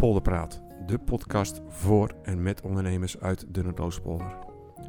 [0.00, 4.36] Polderpraat, de podcast voor en met ondernemers uit de Noordoostpolder.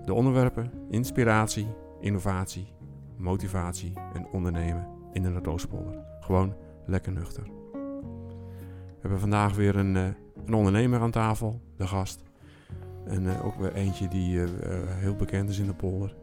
[0.06, 1.68] De onderwerpen inspiratie,
[2.00, 2.74] innovatie,
[3.18, 6.04] motivatie en ondernemen in de Noordoostpolder.
[6.20, 6.56] Gewoon
[6.86, 7.44] lekker nuchter.
[7.44, 10.08] We hebben vandaag weer een, eh,
[10.46, 12.24] een ondernemer aan tafel, de gast.
[13.06, 14.50] En eh, ook weer eentje die eh,
[14.88, 16.16] heel bekend is in de polder.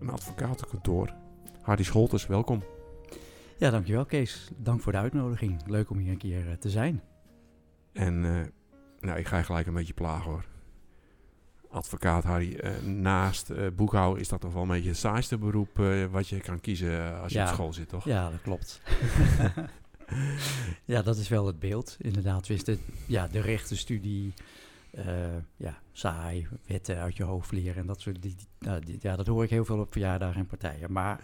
[0.00, 1.14] Een advocatenkantoor.
[1.62, 2.62] Hardy Scholters, welkom.
[3.56, 4.50] Ja, dankjewel Kees.
[4.56, 5.62] Dank voor de uitnodiging.
[5.66, 7.02] Leuk om hier een keer te zijn.
[7.94, 8.40] En eh,
[9.00, 10.44] nou, ik ga je gelijk een beetje plagen hoor.
[11.70, 15.76] Advocaat Harry, eh, naast eh, boekhouden is dat toch wel een beetje het saaiste beroep
[16.10, 17.48] wat je kan kiezen als je Ja.
[17.48, 18.04] op school zit, toch?
[18.04, 18.80] Ja, dat klopt.
[20.84, 22.46] ja, dat is wel het beeld, inderdaad.
[22.46, 24.34] Wist het, ja, de rechtenstudie,
[25.56, 29.26] ja, saai, wetten uit je hoofd leren en dat soort die- nou, die- Ja, dat
[29.26, 30.92] hoor ik heel veel op verjaardagen en partijen.
[30.92, 31.20] Maar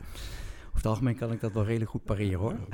[0.70, 2.54] over het algemeen kan ik dat wel redelijk goed pareren hoor.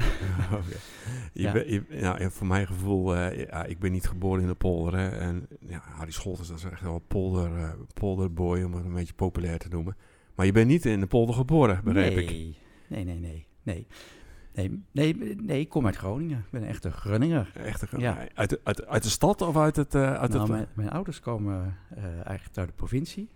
[1.33, 1.53] Ja.
[1.53, 4.99] ben- je- nou, voor mijn gevoel, eh, ja, ik ben niet geboren in de polder.
[4.99, 8.85] Hè, en ja, Harry Scholters, dat is echt wel een polder, eh, polderboy, om het
[8.85, 9.97] een beetje populair te noemen.
[10.35, 12.25] Maar je bent niet in de polder geboren, begrijp nee.
[12.25, 12.57] ik.
[12.89, 13.87] Nee, nee, nee, nee.
[14.55, 16.39] Nee, nee, nee, ik kom uit Groningen.
[16.39, 17.51] Ik ben een echte Grunninger.
[17.55, 18.29] Echt een- Ja.
[18.35, 19.95] uit, de- uit, uit de stad of uit het...
[19.95, 21.77] eh, uit nou, het mijn, mijn ouders komen
[22.25, 23.29] eigenlijk uit de provincie,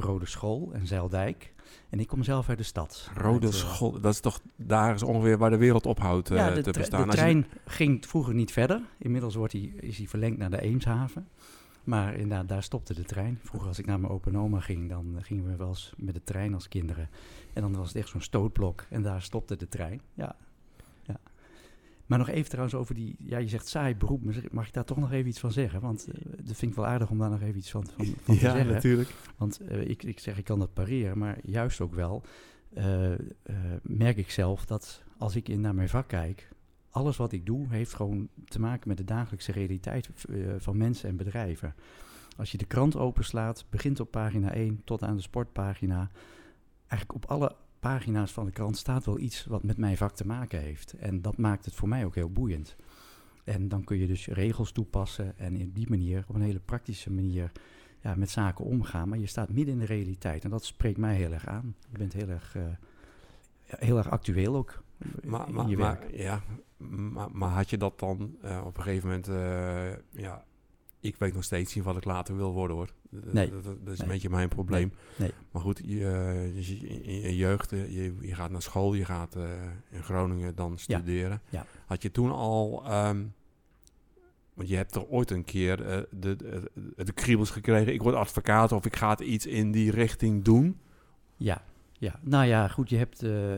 [0.00, 1.54] Rode School en Zeildijk.
[1.88, 3.10] En ik kom zelf uit de stad.
[3.14, 6.36] Rode Uit, eh, school, dat is toch daar is ongeveer waar de wereld ophoudt eh,
[6.36, 7.00] ja, de, te bestaan.
[7.00, 8.80] de je- trein ging vroeger niet verder.
[8.98, 11.28] Inmiddels wordt die, is hij verlengd naar de Eemshaven.
[11.84, 13.38] Maar inderdaad, daar stopte de trein.
[13.42, 15.92] Vroeger als ik naar mijn opa en oma ging, dan eh, gingen we wel eens
[15.96, 17.08] met de trein als kinderen.
[17.52, 20.00] En dan was het echt zo'n stootblok en daar stopte de trein.
[20.14, 20.36] Ja.
[22.06, 24.84] Maar nog even trouwens over die, ja je zegt saai beroep, maar mag ik daar
[24.84, 25.80] toch nog even iets van zeggen?
[25.80, 28.14] Want eh, dat vind ik wel aardig om daar nog even iets van, van, van
[28.24, 28.72] te ja, zeggen.
[28.72, 29.10] natuurlijk.
[29.36, 32.22] Want eh, ik, ik zeg, ik kan dat pareren, maar juist ook wel
[32.74, 33.12] eh,
[33.82, 36.48] merk ik zelf dat als ik in naar mijn vak kijk,
[36.90, 40.10] alles wat ik doe heeft gewoon te maken met de dagelijkse realiteit
[40.58, 41.74] van mensen en bedrijven.
[42.36, 46.10] Als je de krant openslaat, begint op pagina 1 tot aan de sportpagina,
[46.86, 50.26] eigenlijk op alle pagina's van de krant staat wel iets wat met mijn vak te
[50.26, 50.92] maken heeft.
[50.92, 52.76] En dat maakt het voor mij ook heel boeiend.
[53.44, 57.12] En dan kun je dus regels toepassen en in die manier, op een hele praktische
[57.12, 57.52] manier,
[58.00, 59.08] ja, met zaken omgaan.
[59.08, 61.74] Maar je staat midden in de realiteit en dat spreekt mij heel erg aan.
[61.90, 62.62] Je bent heel erg, eh,
[63.66, 64.82] heel erg actueel ook
[65.24, 66.16] Maar, maar, je maar, werk.
[66.16, 66.42] ja,
[66.76, 69.28] maar, maar had je dat dan eh, op een gegeven moment...
[69.28, 70.44] eh, ja,
[71.00, 72.92] ik weet nog steeds niet wat ik later wil worden, hoor.
[73.24, 73.50] Nee.
[73.50, 74.92] Dat, dat is een beetje mijn probleem.
[75.16, 75.30] Nee.
[75.50, 79.04] Maar goed, je, eh, je in je jeugd, eh, je, je gaat naar school, je
[79.04, 79.42] gaat eh,
[79.90, 81.40] in Groningen dan studeren.
[81.48, 81.66] ja.
[81.86, 82.82] Had je toen al...
[82.84, 83.24] ehm,
[84.54, 86.06] want je hebt toch ooit een keer de,
[86.36, 87.92] de, de kriebels gekregen...
[87.92, 90.78] ik word advocaat of ik ga iets in die richting doen...
[91.36, 91.62] Ja,
[91.98, 92.18] ja.
[92.22, 93.52] Nou ja, goed, je hebt eh,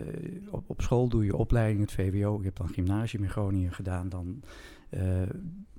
[0.50, 2.38] op, op school doe je opleiding, het VWO.
[2.38, 4.08] Ik heb dan gymnasium in Groningen gedaan.
[4.08, 4.42] Dan
[4.90, 5.02] eh,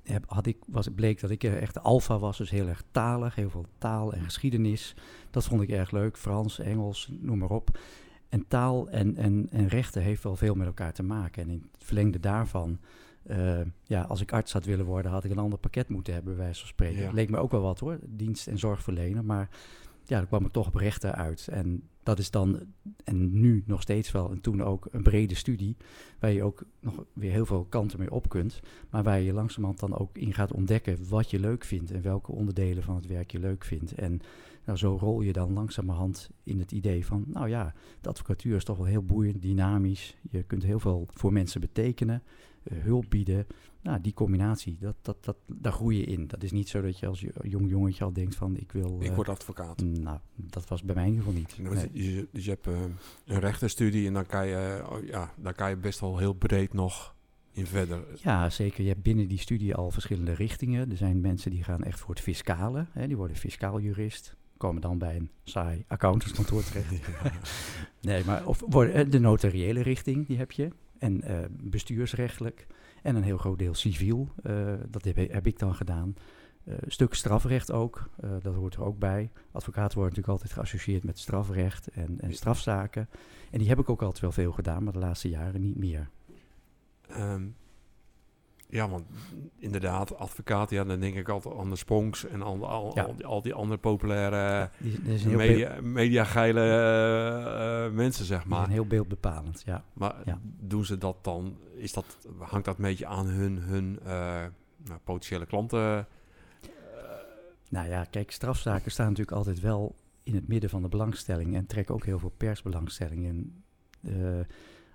[0.02, 3.50] heb, had ik, was, bleek dat ik echt alfa was, dus heel erg talig, heel
[3.50, 4.94] veel taal en geschiedenis.
[5.30, 7.78] Dat vond ik erg leuk, Frans, Engels, noem maar op.
[8.28, 11.42] En taal en, en, en rechten heeft wel veel met elkaar te maken.
[11.42, 12.78] En in het verlengde daarvan,
[13.22, 16.34] eh, ja, als ik arts had willen worden, had ik een ander pakket moeten hebben,
[16.34, 17.02] bij wijze van spreken.
[17.02, 17.12] Ja.
[17.12, 19.24] Leek me ook wel wat hoor, dienst- en zorgverlener.
[19.24, 19.48] Maar
[20.04, 21.48] ja, dan kwam ik toch op rechten uit.
[21.48, 22.60] En dat is dan,
[23.04, 25.76] en nu nog steeds wel, en toen ook een brede studie,
[26.18, 29.80] waar je ook nog weer heel veel kanten mee op kunt, maar waar je langzamerhand
[29.80, 33.30] dan ook in gaat ontdekken wat je leuk vindt en welke onderdelen van het werk
[33.30, 33.92] je leuk vindt.
[33.94, 34.20] En
[34.64, 38.64] nou, zo rol je dan langzamerhand in het idee van, nou ja, de advocatuur is
[38.64, 40.16] toch wel heel boeiend, dynamisch.
[40.30, 42.22] Je kunt heel veel voor mensen betekenen,
[42.74, 43.46] hulp bieden.
[43.82, 46.26] Nou, die combinatie, dat, dat, dat, daar groei je in.
[46.26, 48.96] Dat is niet zo dat je als jo- jong jongetje al denkt van, ik wil...
[49.00, 49.82] Ik eh, word advocaat.
[49.82, 51.56] nou, dat was bij mij in ieder geval niet.
[51.56, 52.14] Dus, Nee.
[52.14, 52.80] je, dus je hebt eh,
[53.26, 56.72] een rechtenstudie en dan kan, je, oh ja, daar kan je best wel heel breed
[56.72, 57.14] nog
[57.52, 58.04] in verder.
[58.22, 58.82] Ja, zeker.
[58.82, 60.90] Je hebt binnen die studie al verschillende richtingen.
[60.90, 62.86] Er zijn mensen die gaan echt voor het fiscale.
[62.92, 64.36] Hè, die worden fiscaal jurist.
[64.56, 66.92] Komen dan bij een saai accountantskantoor terecht.
[68.00, 70.68] Nee, maar of eh, de notariële richting, die heb je.
[71.00, 72.66] En eh, bestuursrechtelijk.
[73.02, 74.28] En een heel groot deel civiel.
[74.42, 76.14] eh, dat heb, heb ik dan gedaan.
[76.64, 78.10] Een stuk strafrecht ook.
[78.42, 79.30] dat hoort er ook bij.
[79.52, 83.08] Advocaten worden natuurlijk altijd geassocieerd met strafrecht en, en strafzaken.
[83.50, 86.10] En die heb ik ook altijd wel veel gedaan, maar de laatste jaren niet meer.
[87.08, 87.46] Ehm,
[88.70, 89.04] ja, want
[89.58, 93.02] inderdaad, advocaat, ja, dan denk ik altijd aan de Sponks en al, al, Ja.
[93.02, 97.92] al, die, al die andere populaire Die, is een heel beeld- media, mediageile eh, eh,
[97.92, 98.58] mensen, zeg Die maar.
[98.60, 99.84] zijn heel beeldbepalend, ja.
[99.92, 100.38] Maar Ja.
[100.42, 102.04] doen ze dat dan, is dat,
[102.38, 104.10] hangt dat een beetje aan hun, hun eh,
[104.84, 106.06] nou, potentiële klanten?
[107.68, 111.66] Nou ja, kijk, strafzaken staan natuurlijk altijd wel in het midden van de belangstelling en
[111.66, 113.26] trekken ook heel veel persbelangstelling.
[113.26, 113.62] En
[114.00, 114.44] eh,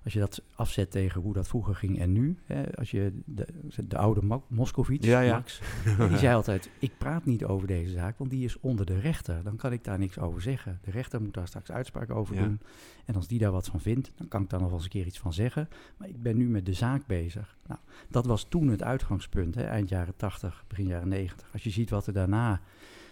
[0.05, 3.47] als je dat afzet tegen hoe dat vroeger ging en nu, hè, als je de,
[3.87, 5.33] de oude Moskovits, Ja, ja.
[5.35, 5.61] Max,
[6.09, 9.43] die zei altijd, ik praat niet over deze zaak, want die is onder de rechter.
[9.43, 10.79] Dan kan ik daar niks over zeggen.
[10.83, 12.41] De rechter moet daar straks uitspraak over Ja.
[12.43, 12.59] doen.
[13.05, 14.91] En als die daar wat van vindt, dan kan ik daar nog wel eens een
[14.93, 15.69] keer iets van zeggen.
[15.97, 17.57] Maar ik ben nu met de zaak bezig.
[17.67, 17.79] Nou,
[18.09, 21.49] dat was toen het uitgangspunt, hè, eind jaren 80, begin jaren 90.
[21.53, 22.61] Als je ziet wat er daarna...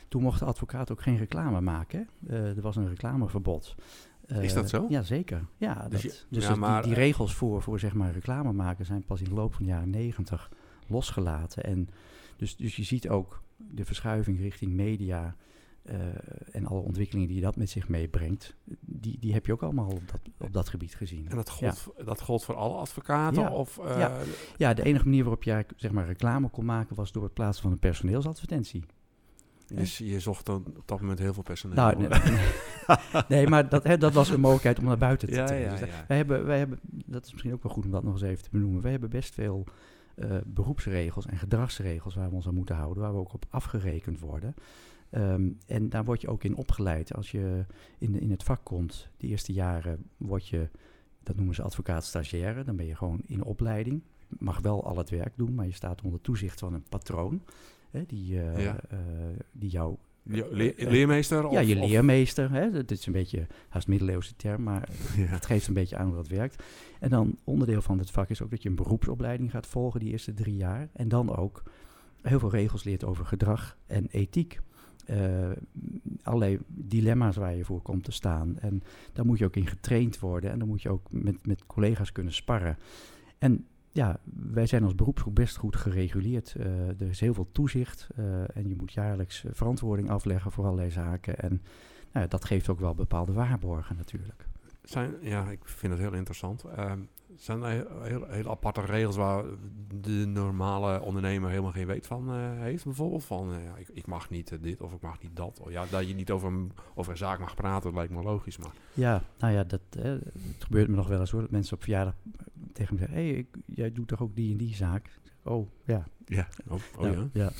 [0.07, 2.07] Toen mocht de advocaat ook geen reclame maken.
[2.27, 2.35] hè.
[2.49, 3.75] Eh, er was een reclameverbod.
[4.27, 4.85] Is dat Eh, zo?
[4.89, 5.45] Ja, zeker.
[5.57, 7.93] Ja, Dus dat, je- dus ja, dat- maar, die, die eh, regels voor, voor zeg
[7.93, 10.49] maar reclame maken zijn pas in de loop van de jaren 90
[10.87, 11.63] losgelaten.
[11.63, 11.89] En
[12.37, 15.35] dus, dus je ziet ook de verschuiving richting media
[15.83, 15.95] eh,
[16.51, 18.55] en alle ontwikkelingen die dat met zich meebrengt.
[18.79, 21.29] Die, die heb je ook allemaal op dat, op dat gebied gezien.
[21.29, 23.41] En dat gold, dat gold voor alle advocaten?
[23.41, 23.49] Ja.
[23.51, 24.17] Of, Ja.
[24.57, 27.63] Ja, de enige manier waarop jij zeg maar, reclame kon maken was door het plaatsen
[27.63, 28.83] van een personeelsadvertentie.
[29.67, 31.75] Dus je zocht dan op dat moment heel veel personeel.
[31.75, 32.09] Nou, nee,
[33.29, 35.65] nee, maar dat, hè, dat was een mogelijkheid om naar buiten te Ja, treden.
[35.65, 36.05] ja, Dus ja.
[36.07, 38.43] Wij, hebben, wij hebben, dat is misschien ook wel goed om dat nog eens even
[38.43, 38.81] te benoemen.
[38.81, 39.63] Wij hebben best veel
[40.15, 44.19] eh, beroepsregels en gedragsregels waar we ons aan moeten houden, waar we ook op afgerekend
[44.19, 44.55] worden.
[45.09, 47.13] Ehm, en daar word je ook in opgeleid.
[47.13, 47.65] Als je
[47.97, 50.69] in, in het vak komt, de eerste jaren word je,
[51.23, 54.01] dat noemen ze advocaat stagiaire, dan ben je gewoon in opleiding.
[54.27, 57.41] Mag wel al het werk doen, maar je staat onder toezicht van een patroon.
[57.93, 58.79] Hè, die, eh, Ja.
[58.89, 58.97] eh,
[59.51, 61.51] die jou le- leermeester?
[61.51, 62.51] ja, je leermeester.
[62.51, 62.71] Hè?
[62.71, 65.23] Dat is een beetje haast middeleeuwse term, maar Ja.
[65.25, 66.63] het geeft een beetje aan hoe dat werkt.
[66.99, 70.11] En dan onderdeel van het vak is ook dat je een beroepsopleiding gaat volgen die
[70.11, 70.89] eerste drie jaar.
[70.93, 71.63] En dan ook
[72.21, 74.59] heel veel regels leert over gedrag en ethiek.
[75.05, 75.49] Eh,
[76.23, 78.59] allerlei dilemma's waar je voor komt te staan.
[78.59, 80.51] En daar moet je ook in getraind worden.
[80.51, 82.77] En dan moet je ook met, met collega's kunnen sparren.
[83.37, 84.19] En ja,
[84.51, 86.55] wij zijn als beroepsgroep best goed gereguleerd.
[86.55, 88.07] Eh, er is heel veel toezicht.
[88.15, 91.39] eh, en je moet jaarlijks eh, verantwoording afleggen voor allerlei zaken.
[91.39, 91.61] En
[92.11, 94.42] nou dat geeft ook wel bepaalde waarborgen natuurlijk.
[94.83, 96.63] Zijn, ja, ik vind het heel interessant.
[96.63, 96.99] Ehm,
[97.35, 99.43] zijn er heel, heel, aparte regels waar
[100.01, 102.83] de normale ondernemer helemaal geen weet van eh, heeft?
[102.83, 105.59] Bijvoorbeeld van, eh, ja, ik, ik mag niet eh, dit of ik mag niet dat.
[105.59, 108.21] Of, ja, dat je niet over een, over een zaak mag praten, dat lijkt me
[108.21, 108.57] logisch.
[108.57, 111.41] Maar Ja, nou ja, dat, het gebeurt me nog wel eens hoor.
[111.41, 112.15] Dat mensen op verjaardag
[112.73, 113.17] tegen me zeggen...
[113.17, 115.05] hé, hey, jij doet toch ook die en die zaak?
[115.05, 116.07] Ik Oh, ja.
[116.25, 117.51] ja, oh, oh Nou, ja.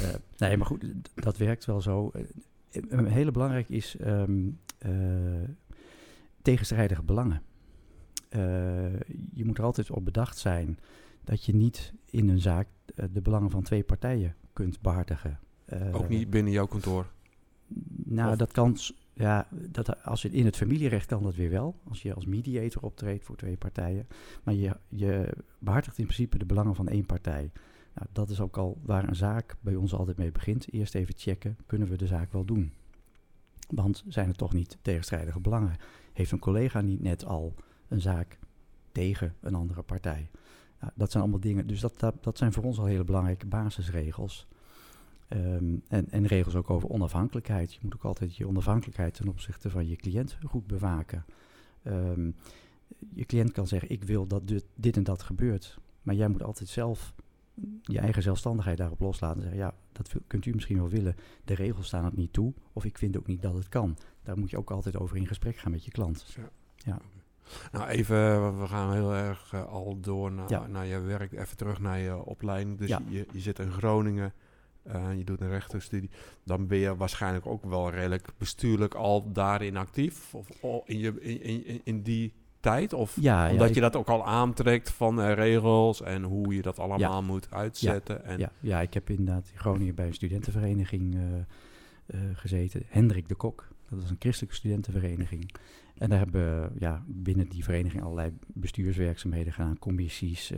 [0.00, 2.10] Eh, nee, maar goed, dat werkt wel zo.
[2.70, 4.48] Een hele belangrijk is ehm,
[4.78, 4.90] eh,
[6.48, 7.42] tegenstrijdige belangen.
[8.28, 8.40] Eh,
[9.32, 10.78] je moet er altijd op bedacht zijn
[11.24, 15.38] dat je niet in een zaak eh, de belangen van twee partijen kunt behartigen.
[15.64, 17.06] Eh, Ook niet binnen jouw kantoor.
[18.04, 18.76] nou, Of- dat kan.
[19.12, 21.74] Ja, dat, als je in het familierecht kan dat weer wel.
[21.88, 24.06] Als je als mediator optreedt voor twee partijen.
[24.42, 27.50] Maar je, je behartigt in principe de belangen van één partij.
[27.94, 30.72] Nou, dat is ook al waar een zaak bij ons altijd mee begint.
[30.72, 32.72] Eerst even checken, kunnen we de zaak wel doen?
[33.68, 35.76] Want zijn er toch niet tegenstrijdige belangen?
[36.12, 37.54] Heeft een collega niet net al
[37.88, 38.38] een zaak
[38.92, 40.30] tegen een andere partij?
[40.80, 41.66] Nou, dat zijn allemaal dingen.
[41.66, 44.46] Dus dat, dat, zijn voor ons al hele belangrijke basisregels.
[45.28, 47.72] Ehm, en, en regels ook over onafhankelijkheid.
[47.72, 51.24] Je moet ook altijd je onafhankelijkheid ten opzichte van je cliënt goed bewaken.
[51.82, 52.30] Ehm,
[53.14, 54.42] je cliënt kan zeggen, ik wil dat
[54.74, 55.78] dit en dat gebeurt.
[56.02, 57.14] Maar jij moet altijd zelf
[57.82, 59.36] je eigen zelfstandigheid daarop loslaten.
[59.36, 61.16] En zeggen, ja, dat kunt u misschien wel willen.
[61.44, 62.52] De regels staan het niet toe.
[62.72, 63.96] Of ik vind ook niet dat het kan.
[64.22, 66.36] Daar moet je ook altijd over in gesprek gaan met je klant.
[66.76, 66.98] Ja.
[67.72, 70.66] Nou, even, we gaan heel erg eh, al door naar, Ja.
[70.66, 71.32] naar je werk.
[71.32, 72.78] Even terug naar je opleiding.
[72.78, 73.02] Dus Ja.
[73.08, 74.32] je, je zit in Groningen,
[74.82, 76.10] eh, je doet een rechtenstudie.
[76.44, 80.34] Dan ben je waarschijnlijk ook wel redelijk bestuurlijk al daarin actief.
[80.34, 80.48] Of
[80.84, 82.92] in, je, in, in, in die tijd?
[82.92, 86.78] Of Ja, omdat je dat ook al aantrekt van eh, regels en hoe je dat
[86.78, 88.24] allemaal moet uitzetten.
[88.24, 91.20] En, Ja, ja, ik heb inderdaad in Groningen bij een studentenvereniging eh,
[92.06, 92.82] eh, gezeten.
[92.86, 95.54] Hendrik de Kok, dat is een christelijke studentenvereniging.
[95.98, 99.78] En daar hebben we ja, binnen die vereniging allerlei bestuurswerkzaamheden gedaan.
[99.78, 100.52] Commissies,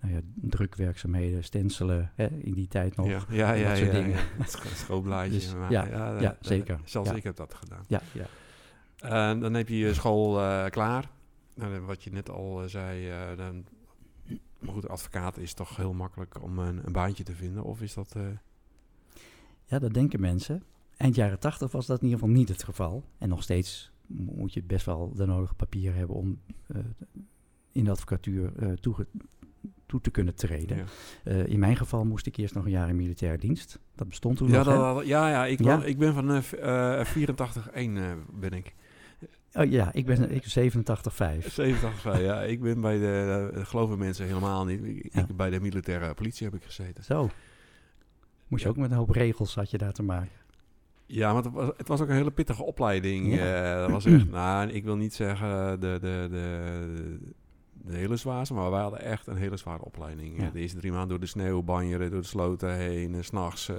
[0.00, 3.06] nou ja, drukwerkzaamheden, stencelen, hè, in die tijd nog.
[3.06, 4.16] ja, ja, ja, dat soort ja, dingen.
[4.16, 5.30] Het.
[5.30, 6.80] Dus, ja, ja, zeker.
[6.84, 7.84] Zelfs ik heb dat gedaan.
[7.86, 8.26] Ja, ja.
[9.02, 11.10] En dan heb je je school eh, klaar.
[11.54, 13.64] Nou, wat je net al eh, zei, eh, dan,
[14.58, 17.62] maar goed, advocaat is toch heel makkelijk om een, een baantje te vinden.
[17.62, 18.16] Of is dat...
[19.64, 20.62] ja, dat denken mensen.
[20.96, 23.04] Eind jaren tachtig was dat in ieder geval niet het geval.
[23.18, 26.40] En nog steeds mo- moet je best wel de nodige papieren hebben om
[27.72, 29.06] in de advocatuur toege-
[29.86, 30.86] toe te kunnen treden.
[31.24, 31.32] ja.
[31.32, 33.78] In mijn geval moest ik eerst nog een jaar in militaire dienst.
[33.94, 34.64] Dat bestond toen Ja, nog.
[34.96, 35.84] dat, ja, ja, ik, Ja.
[35.84, 38.74] ik ben van eh, v- eh, 84-1 eh, ben ik.
[39.54, 41.52] Oh, ja, ik ben ik 87,5.
[41.52, 42.42] 87 ja.
[42.42, 44.84] Ik ben bij de, eh, geloven mensen helemaal niet.
[44.84, 45.26] Ik, Ja.
[45.36, 47.04] bij de militaire politie heb ik gezeten.
[47.04, 47.28] Zo.
[48.48, 48.74] Moest je Ja.
[48.74, 50.30] ook met een hoop regels had je daar te maken.
[51.06, 53.34] Ja, want het was, het was ook een hele pittige opleiding.
[53.34, 53.74] Ja.
[53.74, 57.18] Eh, dat was echt, nou, ik wil niet zeggen de, de, de,
[57.72, 60.40] de hele zwaarste, maar wij hadden echt een hele zware opleiding.
[60.40, 60.50] Ja.
[60.50, 63.68] De eerste drie maanden door de sneeuw, banjeren, door de sloten heen, en s'nachts.
[63.68, 63.76] eh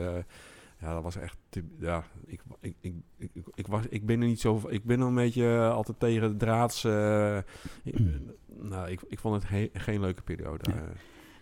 [0.84, 1.38] ja, dat was echt,
[1.80, 5.08] ja, ik, ik, ik, ik, ik, was, ik ben er niet zo, ik ben er
[5.08, 6.84] een beetje eh, altijd tegen de draads.
[6.84, 7.38] eh,
[7.84, 8.00] ik-
[8.60, 10.72] nou, ik, ik vond het he- geen leuke periode.
[10.72, 10.84] Ja.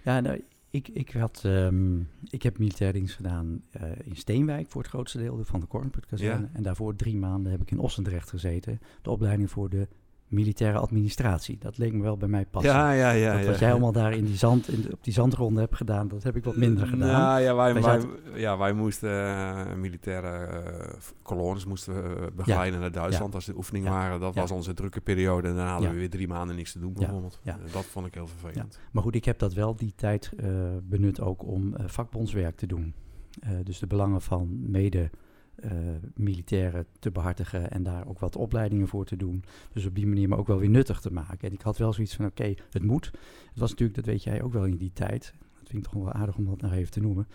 [0.04, 4.82] Ja, nou, ik, ik, had, ehm, ik heb militair dienst gedaan eh, in Steenwijk voor
[4.82, 6.42] het grootste deel van de Kornputkazerne.
[6.46, 6.50] Ja.
[6.54, 8.80] En daarvoor drie maanden heb ik in Ossendrecht gezeten.
[9.02, 9.88] De opleiding voor de
[10.32, 11.58] militaire administratie.
[11.60, 12.72] Dat leek me wel bij mij passen.
[12.72, 13.32] ja, ja, ja.
[13.34, 13.50] dat ja.
[13.50, 16.36] wat jij allemaal daar in die zand, in op die zandronde hebt gedaan, dat heb
[16.36, 17.08] ik wat minder gedaan.
[17.12, 18.02] Nou, ja, wij, Wij
[18.36, 23.92] ja, wij moesten eh, militaire eh, kolonnes moesten eh, begeleiden naar Duitsland als de oefeningen
[23.92, 23.98] Ja.
[23.98, 24.20] waren.
[24.20, 24.42] Dat Ja.
[24.42, 25.48] was onze drukke periode.
[25.48, 25.94] En dan hadden Ja.
[25.94, 27.00] we weer drie maanden niks te doen Ja.
[27.00, 27.40] bijvoorbeeld.
[27.44, 27.58] Ja.
[27.66, 28.80] Eh, Dat vond ik heel vervelend.
[28.92, 30.50] Maar goed, ik heb dat wel die tijd eh,
[30.84, 32.94] benut ook om eh, vakbondswerk te doen.
[33.40, 35.10] Eh, dus de belangen van mede
[35.56, 35.72] eh,
[36.16, 39.44] militairen te behartigen en daar ook wat opleidingen voor te doen.
[39.74, 41.48] Dus op die manier me ook wel weer nuttig te maken.
[41.48, 43.06] En ik had wel zoiets van, oké, het moet.
[43.50, 45.34] Het was natuurlijk, dat weet jij ook wel in die tijd.
[45.60, 47.28] Dat vind ik toch wel aardig om dat nog even te noemen.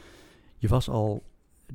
[0.59, 1.23] Je was al,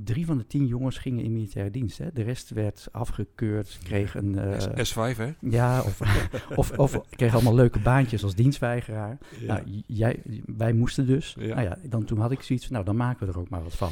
[0.04, 1.98] drie van de tien jongens gingen in militaire dienst.
[1.98, 2.12] Hè?
[2.14, 4.38] De rest werd afgekeurd, kreeg een...
[4.40, 5.34] eh, S, 5 hè?
[5.40, 6.02] ja, of,
[6.56, 9.18] of, of kreeg allemaal leuke baantjes als dienstweigeraar.
[9.48, 11.36] Nou, jij, wij moesten dus.
[11.40, 11.56] Ja.
[11.56, 13.64] Nou ja, dan, toen had ik zoiets van, nou, dan maken we er ook maar
[13.64, 13.92] wat van.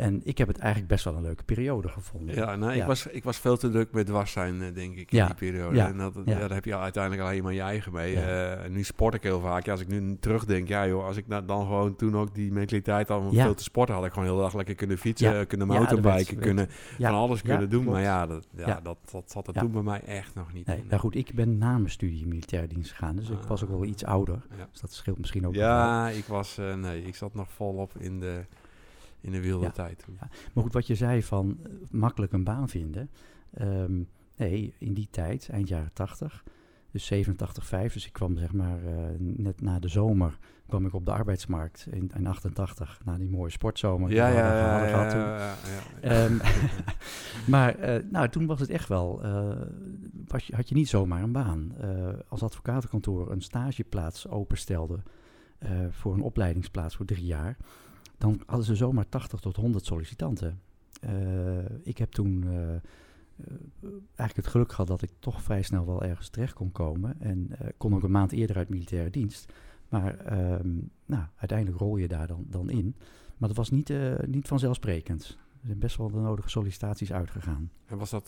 [0.00, 2.34] En ik heb het eigenlijk best wel een leuke periode gevonden.
[2.34, 2.80] Ja, nou, Ja.
[2.80, 5.26] Ik, was, ik was veel te druk met dwars zijn, eh, denk ik, Ja, in
[5.26, 5.76] die periode.
[5.76, 6.22] ja, En dat, ja.
[6.32, 6.38] ja.
[6.38, 8.12] daar heb je uiteindelijk alleen maar je eigen mee.
[8.12, 8.20] Ja.
[8.20, 9.64] Eh, en nu sport ik heel vaak.
[9.64, 12.52] Ja, als ik nu terugdenk, ja joh, als ik nou dan gewoon toen ook die
[12.52, 13.44] mentaliteit had om Ja.
[13.44, 15.40] veel te sporten, had ik gewoon heel dag lekker kunnen fietsen, Ja.
[15.40, 17.80] eh, kunnen Ja, werd- kunnen Ja, van alles ja, kunnen doen.
[17.82, 17.94] klopt.
[17.96, 18.80] Maar ja, dat, ja, Ja.
[18.82, 19.60] dat, dat zat er Ja.
[19.60, 20.84] toen bij mij echt nog niet Nee, in.
[20.88, 23.16] nou goed, ik ben na mijn studie militair dienst gegaan.
[23.16, 24.38] Dus ik was ook wel iets ouder.
[24.58, 24.66] Ja.
[24.70, 25.54] Dus dat scheelt misschien ook.
[25.54, 28.44] Ja, ik was, nee, ik zat nog volop in de,
[29.20, 29.70] in de wilde Ja.
[29.70, 30.04] tijd.
[30.20, 30.28] Ja.
[30.54, 33.10] Maar goed, wat je zei van eh, makkelijk een baan vinden.
[33.54, 34.02] Ehm,
[34.36, 36.44] nee, in die tijd, eind jaren 80,
[36.90, 37.92] dus 87, 5.
[37.92, 41.86] Dus ik kwam zeg maar eh, net na de zomer kwam ik op de arbeidsmarkt
[41.90, 44.08] in, in 88, na die mooie sportzomer.
[44.08, 45.54] die Ja, ja, ja.
[46.00, 46.36] Ehm,
[47.54, 49.20] maar eh, nou, toen was het echt wel,
[50.26, 51.74] was je, had je niet zomaar een baan.
[52.28, 55.02] Als advocatenkantoor een stageplaats openstelde
[55.90, 57.56] voor een opleidingsplaats voor drie jaar,
[58.20, 60.60] dan hadden ze zomaar 80 tot 100 sollicitanten.
[61.00, 62.80] Eh, ik heb toen eh, eh,
[64.06, 67.20] eigenlijk het geluk gehad dat ik toch vrij snel wel ergens terecht kon komen.
[67.20, 69.52] En kon ook een maand eerder uit militaire dienst.
[69.88, 70.68] Maar ehm,
[71.06, 72.94] nou, uiteindelijk rol je daar dan, dan in.
[73.36, 73.92] Maar dat was niet,
[74.26, 75.38] niet vanzelfsprekend.
[75.60, 77.70] Er zijn best wel de nodige sollicitaties uitgegaan.
[77.86, 78.26] En was dat,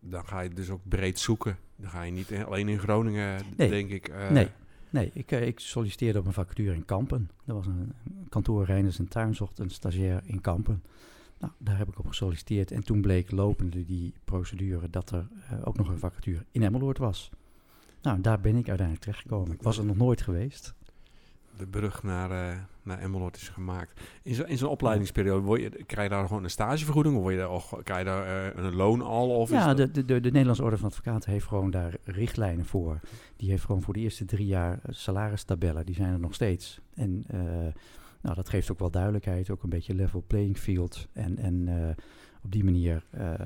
[0.00, 1.58] dan ga je dus ook breed zoeken.
[1.76, 3.68] Dan ga je niet alleen in Groningen, Nee.
[3.68, 4.30] denk ik.
[4.30, 4.48] nee,
[4.90, 7.30] nee ik, eh, ik solliciteerde op een vacature in Kampen.
[7.44, 7.92] Dat was een
[8.28, 10.82] kantoor Reiners en Tuin zocht een stagiair in Kampen.
[11.38, 12.70] Nou, daar heb ik op gesolliciteerd.
[12.70, 16.98] En toen bleek lopende die procedure dat er eh, ook nog een vacature in Emmeloord
[16.98, 17.30] was.
[18.02, 19.52] Nou, daar ben ik uiteindelijk terechtgekomen.
[19.52, 20.74] Ik was er nog nooit geweest.
[21.56, 24.00] De brug naar, eh naar Emmeloord is gemaakt.
[24.22, 27.16] In zo'n in zo'n opleidingsperiode, word je, krijg je daar gewoon een stagevergoeding?
[27.16, 29.30] Of word je daar, of krijg je daar eh, een loon al?
[29.30, 33.00] Of ja, de, de, de, de Nederlandse Orde van Advocaten heeft gewoon daar richtlijnen voor.
[33.36, 35.86] Die heeft gewoon voor de eerste drie jaar salaristabellen.
[35.86, 36.80] Die zijn er nog steeds.
[36.94, 37.40] En eh,
[38.20, 41.08] nou, dat geeft ook wel duidelijkheid, ook een beetje level playing field.
[41.12, 42.04] En, en eh,
[42.46, 43.40] op die manier eh, eh,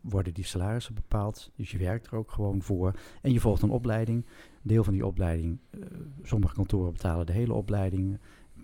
[0.00, 1.50] worden die salarissen bepaald.
[1.56, 2.92] Dus je werkt er ook gewoon voor.
[3.22, 4.26] En je volgt een opleiding.
[4.62, 5.80] Deel van die opleiding, eh,
[6.22, 8.18] sommige kantoren betalen de hele opleiding.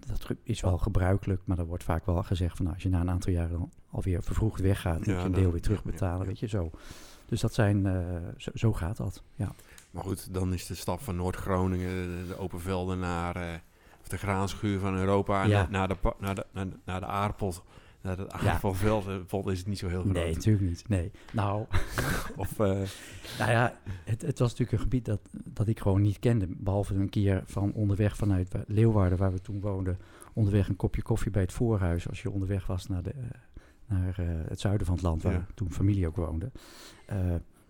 [0.07, 3.01] Dat is wel gebruikelijk, maar er wordt vaak wel gezegd van nou, als je na
[3.01, 6.23] een aantal jaren dan alweer vervroegd weggaat, moet Ja, je een deel weer terugbetalen, ja,
[6.23, 6.27] ja.
[6.29, 6.71] weet je zo.
[7.27, 7.83] Dus dat zijn,
[8.37, 9.23] zo, zo gaat dat.
[9.35, 9.53] Ja.
[9.91, 13.63] Maar goed, dan is de stap van Noord-Groningen, de, open velden naar
[14.09, 15.67] de graanschuur van Europa, Ja.
[15.71, 17.55] naar, de, naar, de, naar, de- naar de aardappel.
[18.03, 20.13] Naar het aardappelveld eh, veld is het niet zo heel groot.
[20.13, 20.89] Nee, natuurlijk niet.
[20.89, 21.11] Nee.
[21.33, 21.65] Nou,
[22.37, 22.67] Of, eh,
[23.39, 26.47] nou ja, het, het was natuurlijk een gebied dat, dat ik gewoon niet kende.
[26.57, 29.99] Behalve een keer van onderweg vanuit Wa- Leeuwarden, waar we toen woonden,
[30.35, 32.09] onderweg een kopje koffie bij het voorhuis.
[32.09, 33.17] Als je onderweg was naar, de, eh,
[33.87, 34.17] naar
[34.49, 35.47] het zuiden van het land, waar Ja.
[35.55, 36.51] toen familie ook woonde.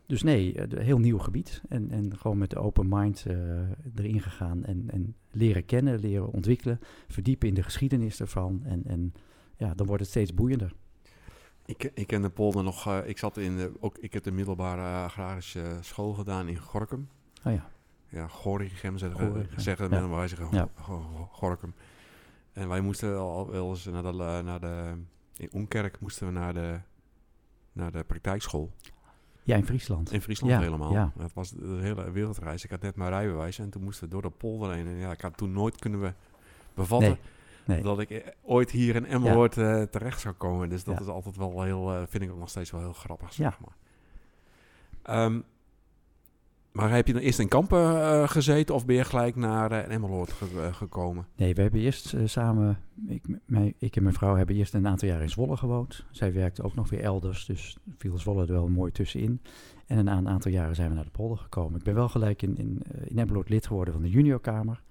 [0.07, 1.63] Dus nee, een heel nieuw gebied.
[1.69, 3.25] En, en gewoon met de open mind
[3.95, 8.61] erin gegaan en, en leren kennen, leren ontwikkelen, verdiepen in de geschiedenis ervan.
[8.65, 9.13] En, en
[9.61, 10.73] ja, dan wordt het steeds boeiender.
[11.67, 14.31] ik, ik ken de polder nog, eh, ik zat in de, ook, ik heb de
[14.33, 17.09] middelbare agrarische school gedaan in Gorkum.
[17.45, 17.69] Oh ja,
[18.09, 20.01] Ja, Gorinchem zeggen, zeggen ja.
[20.07, 20.69] maar wij zeggen Ja.
[20.75, 21.75] Go- Go- Gorkum.
[22.53, 24.93] En wij moesten al wel eens naar de, naar de,
[25.37, 26.81] in Onkerk moesten we naar de,
[27.73, 28.71] naar de praktijkschool.
[29.43, 30.13] ja in Friesland.
[30.13, 30.93] In Friesland Ja, helemaal.
[30.93, 31.13] ja.
[31.19, 32.65] Het was de hele wereldreis.
[32.65, 34.87] Ik had net mijn rijbewijs en toen moesten we door de polder heen.
[34.87, 36.13] En ja, ik had toen nooit kunnen we
[36.75, 37.19] bevatten Nee,
[37.75, 37.83] Nee.
[37.83, 40.69] dat ik eh, ooit hier in Emmeloord eh, terecht zou komen.
[40.69, 43.33] Dus dat is altijd wel heel, eh, vind ik ook nog steeds wel heel grappig,
[43.33, 43.59] zeg Ja.
[43.65, 43.77] maar.
[45.03, 45.41] Ehm,
[46.73, 50.33] maar heb je dan eerst in Kampen gezeten of ben je gelijk naar eh, Emmeloord
[50.33, 51.27] ge- gekomen?
[51.37, 55.09] Nee, we hebben eerst samen, ik, mijn, ik en mijn vrouw hebben eerst een aantal
[55.09, 56.05] jaar in Zwolle gewoond.
[56.11, 59.41] Zij werkte ook nog weer elders, dus viel Zwolle er wel mooi tussenin.
[59.87, 61.79] En na een aantal jaren zijn we naar de polder gekomen.
[61.79, 64.83] Ik ben wel gelijk in, in, in Emmeloord lid geworden van de juniorkamer.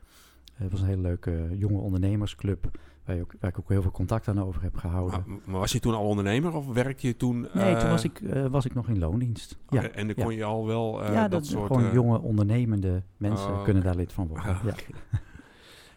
[0.60, 3.92] Eh, Het was een hele leuke jonge ondernemersclub, waar, ook, waar ik ook heel veel
[3.92, 5.24] contact aan over heb gehouden.
[5.28, 7.40] Maar, maar was je toen al ondernemer of werkte je toen...
[7.40, 9.58] nee, toen eh, was ik, eh, was ik nog in loondienst.
[9.70, 11.68] Ja, en dan kon je al wel ja dat, dat, soort...
[11.68, 14.46] gewoon jonge ondernemende mensen Oh, kunnen daar lid van worden.
[14.46, 14.74] Ah, ja.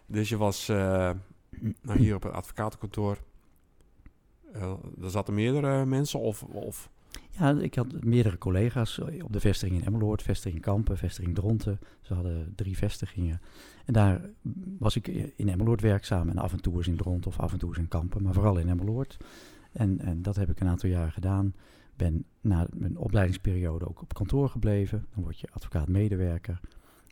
[0.07, 3.19] Dus je was nou, hier op het advocatenkantoor.
[4.53, 6.43] Eh er zaten meerdere mensen of...
[6.43, 6.91] of
[7.31, 11.79] Ja, ik had meerdere collega's op de vestiging in Emmeloord, vestiging Kampen, vestiging Dronten.
[12.01, 13.41] Ze hadden drie vestigingen.
[13.85, 14.21] En daar
[14.79, 17.59] was ik in Emmeloord werkzaam en af en toe eens in Dronten of af en
[17.59, 19.17] toe eens in Kampen, maar vooral in Emmeloord.
[19.73, 21.55] En, en dat heb ik een aantal jaren gedaan.
[21.97, 25.07] Ben na mijn opleidingsperiode ook op kantoor gebleven.
[25.15, 26.61] Dan word je advocaat-medewerker.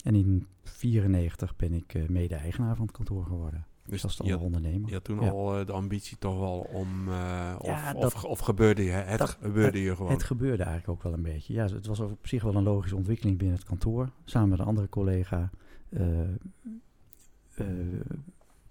[0.05, 3.65] En in 94 ben ik eh, mede-eigenaar van het kantoor geworden.
[3.87, 4.89] Dus dat is dan wel ondernemer.
[4.89, 5.29] je had toen Ja.
[5.31, 7.09] al eh, de ambitie toch wel om...
[7.09, 10.11] eh, of, Ja, of, dat- of gebeurde je, het dat- gebeurde je gewoon.
[10.12, 11.53] Het gebeurde eigenlijk ook wel een beetje.
[11.53, 14.11] Ja, het was op zich wel een logische ontwikkeling binnen het kantoor.
[14.25, 15.50] Samen met een andere collega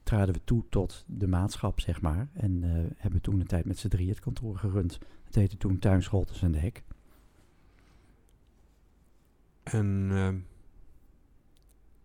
[0.09, 2.27] traden we toe tot de maatschap, zeg maar.
[2.33, 4.99] En eh, hebben toen een tijd met z'n drie het kantoor gerund.
[5.23, 6.83] Het heette toen Tuin Scholtens en de Hek.
[9.63, 10.38] En ehm,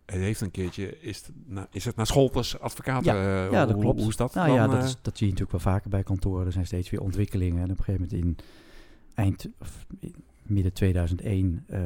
[0.05, 0.99] het heeft een keertje...
[0.99, 1.31] Is het,
[1.71, 3.13] is het naar Scholters advocaten?
[3.13, 3.99] eh, ja, dat hoe, klopt.
[3.99, 4.55] Hoe is dat Nou dan?
[4.55, 4.85] ja, dat, eh?
[4.85, 6.45] is, dat zie je natuurlijk wel vaker bij kantoren.
[6.45, 7.63] Er zijn steeds weer ontwikkelingen.
[7.63, 8.45] En op een gegeven moment in
[9.13, 10.15] eind, of in
[10.45, 11.81] midden 2001 eh,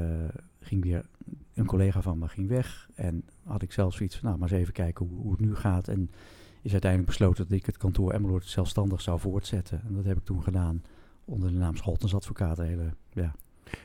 [0.59, 1.05] ging weer
[1.53, 2.89] een collega van me ging weg.
[2.95, 5.55] En had ik zelf zoiets van, nou, maar eens even kijken hoe, hoe het nu
[5.55, 5.87] gaat.
[5.87, 6.11] En
[6.61, 9.81] is uiteindelijk besloten dat ik het kantoor Emmeloord zelfstandig zou voortzetten.
[9.87, 10.83] En dat heb ik toen gedaan
[11.25, 12.65] onder de naam Scholtens Advocaten.
[12.65, 13.35] Hele, ja,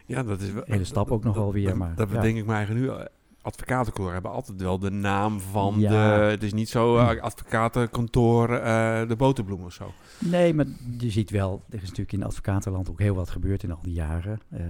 [0.07, 2.15] Ja, dat is wel- hele stap ook nog wel weer, Dat, maar, dat ja.
[2.15, 3.07] bedenk ik me eigenlijk nu.
[3.45, 5.91] Advocatenkantoor hebben altijd wel de naam van Ja.
[5.91, 6.25] de...
[6.31, 9.93] Het is niet zo eh, advocatenkantoor eh, de boterbloem of zo.
[10.19, 10.67] Nee, maar
[10.99, 13.93] je ziet wel, er is natuurlijk in advocatenland ook heel wat gebeurd in al die
[13.93, 14.41] jaren.
[14.51, 14.61] Eh,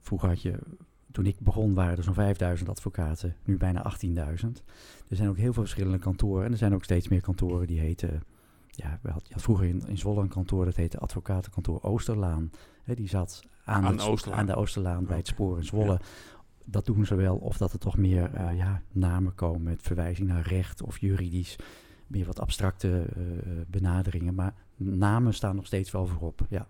[0.00, 0.58] vroeger had je,
[1.12, 4.62] toen ik begon waren er zo'n 5000 advocaten, nu bijna 18.000.
[5.08, 7.80] Er zijn ook heel veel verschillende kantoren en er zijn ook steeds meer kantoren die
[7.80, 8.22] heten...
[8.70, 12.50] Ja, we had, je had vroeger in, in Zwolle een kantoor, dat heette Advocatenkantoor Oosterlaan.
[12.84, 14.38] Die zat aan, Aan de Oosterlaan.
[14.40, 15.92] aan de Oosterlaan bij het spoor in Zwolle.
[15.92, 15.98] Ja.
[16.70, 20.28] Dat doen ze wel, of dat er toch meer eh, ja, namen komen met verwijzing
[20.28, 21.56] naar recht of juridisch
[22.06, 23.22] meer wat abstracte eh,
[23.66, 24.34] benaderingen.
[24.34, 26.46] Maar namen staan nog steeds wel voorop.
[26.48, 26.66] Ja.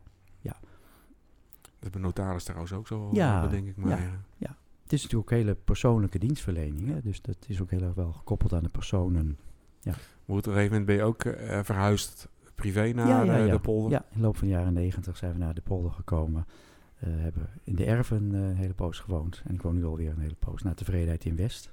[1.80, 3.90] Dat is bij notaris trouwens ook zo, Ja, bedenk ik maar.
[4.02, 4.10] ja.
[4.36, 4.56] ja.
[4.82, 6.88] Het is natuurlijk ook hele persoonlijke dienstverlening.
[6.88, 7.00] Hè?
[7.00, 9.38] Dus dat is ook heel erg wel gekoppeld aan de personen.
[9.84, 9.94] Maar
[10.26, 13.46] goed, op een gegeven moment ben je ook eh, verhuisd privé naar ja, ja, eh,
[13.46, 13.52] ja.
[13.52, 13.90] de polder.
[13.90, 16.46] Ja, in de loop van de jaren negentig zijn we naar de polder gekomen.
[17.00, 19.42] Eh, hebben in de Erven eh, een hele poos gewoond.
[19.46, 21.70] En ik woon nu alweer een hele poos naar tevredenheid in West.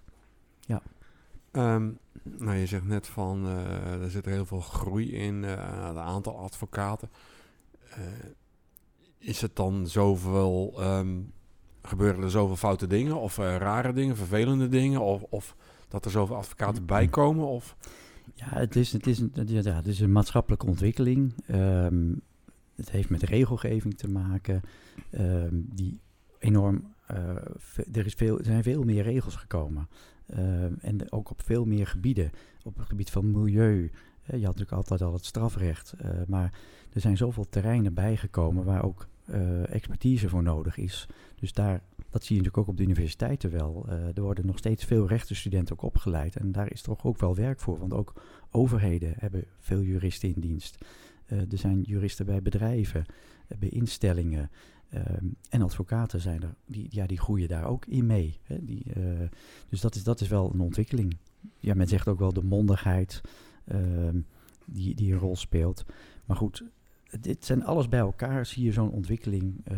[1.51, 1.89] Ehm,
[2.23, 6.37] nou, je zegt net van, eh, er zit heel veel groei in, eh het aantal
[6.37, 7.09] advocaten.
[7.89, 7.97] Eh,
[9.17, 11.17] is het dan zoveel, ehm,
[11.81, 15.01] gebeuren er zoveel foute dingen of eh, rare dingen, vervelende dingen?
[15.01, 15.55] Of, of
[15.87, 17.47] dat er zoveel advocaten bij komen?
[17.47, 17.75] Of,
[18.35, 21.33] Ja, het is, het is, een, het is- ja, het is een maatschappelijke ontwikkeling.
[21.47, 22.13] Ehm,
[22.75, 24.61] het heeft met regelgeving te maken.
[25.09, 25.99] Ehm, die
[26.39, 26.95] enorm.
[27.07, 27.35] eh,
[27.93, 29.87] er, is veel, er zijn veel meer regels gekomen.
[30.27, 32.31] Ehm, en ook op veel meer gebieden.
[32.63, 33.91] Op het gebied van milieu.
[34.23, 35.93] Je had natuurlijk altijd al het strafrecht.
[35.97, 36.53] eh, maar
[36.93, 41.07] er zijn zoveel terreinen bijgekomen waar ook eh, expertise voor nodig is.
[41.35, 43.85] Dus daar, dat zie je natuurlijk ook op de universiteiten wel.
[44.15, 46.35] Er worden nog steeds veel rechtenstudenten ook opgeleid.
[46.35, 47.79] En daar is toch ook wel werk voor.
[47.79, 48.13] Want ook
[48.51, 50.77] overheden hebben veel juristen in dienst.
[51.25, 53.05] Er zijn juristen bij bedrijven,
[53.59, 54.49] bij instellingen.
[54.89, 58.39] Ehm, en advocaten zijn er, die, ja, die groeien daar ook in mee.
[58.43, 58.65] Hè?
[58.65, 59.01] Die, eh,
[59.69, 61.17] dus dat is, dat is wel een ontwikkeling.
[61.59, 63.21] Ja, men zegt ook wel de mondigheid
[63.65, 64.19] ehm,
[64.65, 65.85] die, die een rol speelt.
[66.25, 66.63] Maar goed,
[67.19, 69.61] dit zijn alles bij elkaar, zie je zo'n ontwikkeling.
[69.63, 69.77] eh,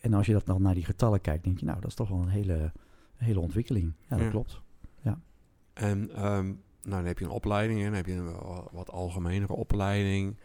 [0.00, 2.08] en als je dat dan naar die getallen kijkt, denk je, nou, dat is toch
[2.08, 2.72] wel een hele,
[3.16, 3.92] hele ontwikkeling.
[4.08, 4.30] Ja, dat Ja.
[4.30, 4.60] klopt.
[5.72, 8.90] en ehm, nou, dan heb je een opleiding en dan heb je een wa- wat
[8.90, 10.36] algemenere opleiding.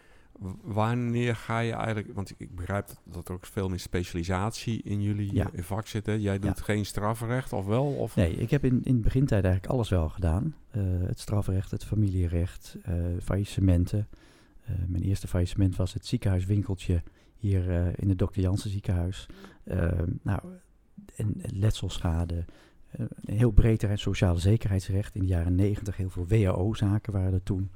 [0.61, 5.33] Wanneer ga je eigenlijk, want ik begrijp dat, er ook veel meer specialisatie in jullie
[5.33, 5.49] Ja.
[5.53, 6.05] eh, vak zit.
[6.05, 6.13] Hè?
[6.13, 7.85] Jij doet geen strafrecht of wel?
[7.85, 8.15] Of?
[8.15, 10.55] Nee, ik heb in, in de begintijd eigenlijk alles wel gedaan.
[10.71, 14.07] Eh, het strafrecht, het familierecht, eh faillissementen.
[14.87, 17.03] Mijn eerste faillissement was het ziekenhuiswinkeltje
[17.37, 18.39] hier in het Dr.
[18.39, 19.27] Jansen ziekenhuis.
[19.63, 19.91] Eh,
[20.21, 20.39] nou,
[21.15, 22.45] en letselschade,
[22.91, 25.15] een heel breed sociale zekerheidsrecht.
[25.15, 27.71] In de jaren negentig heel veel WHO-zaken waren er toen.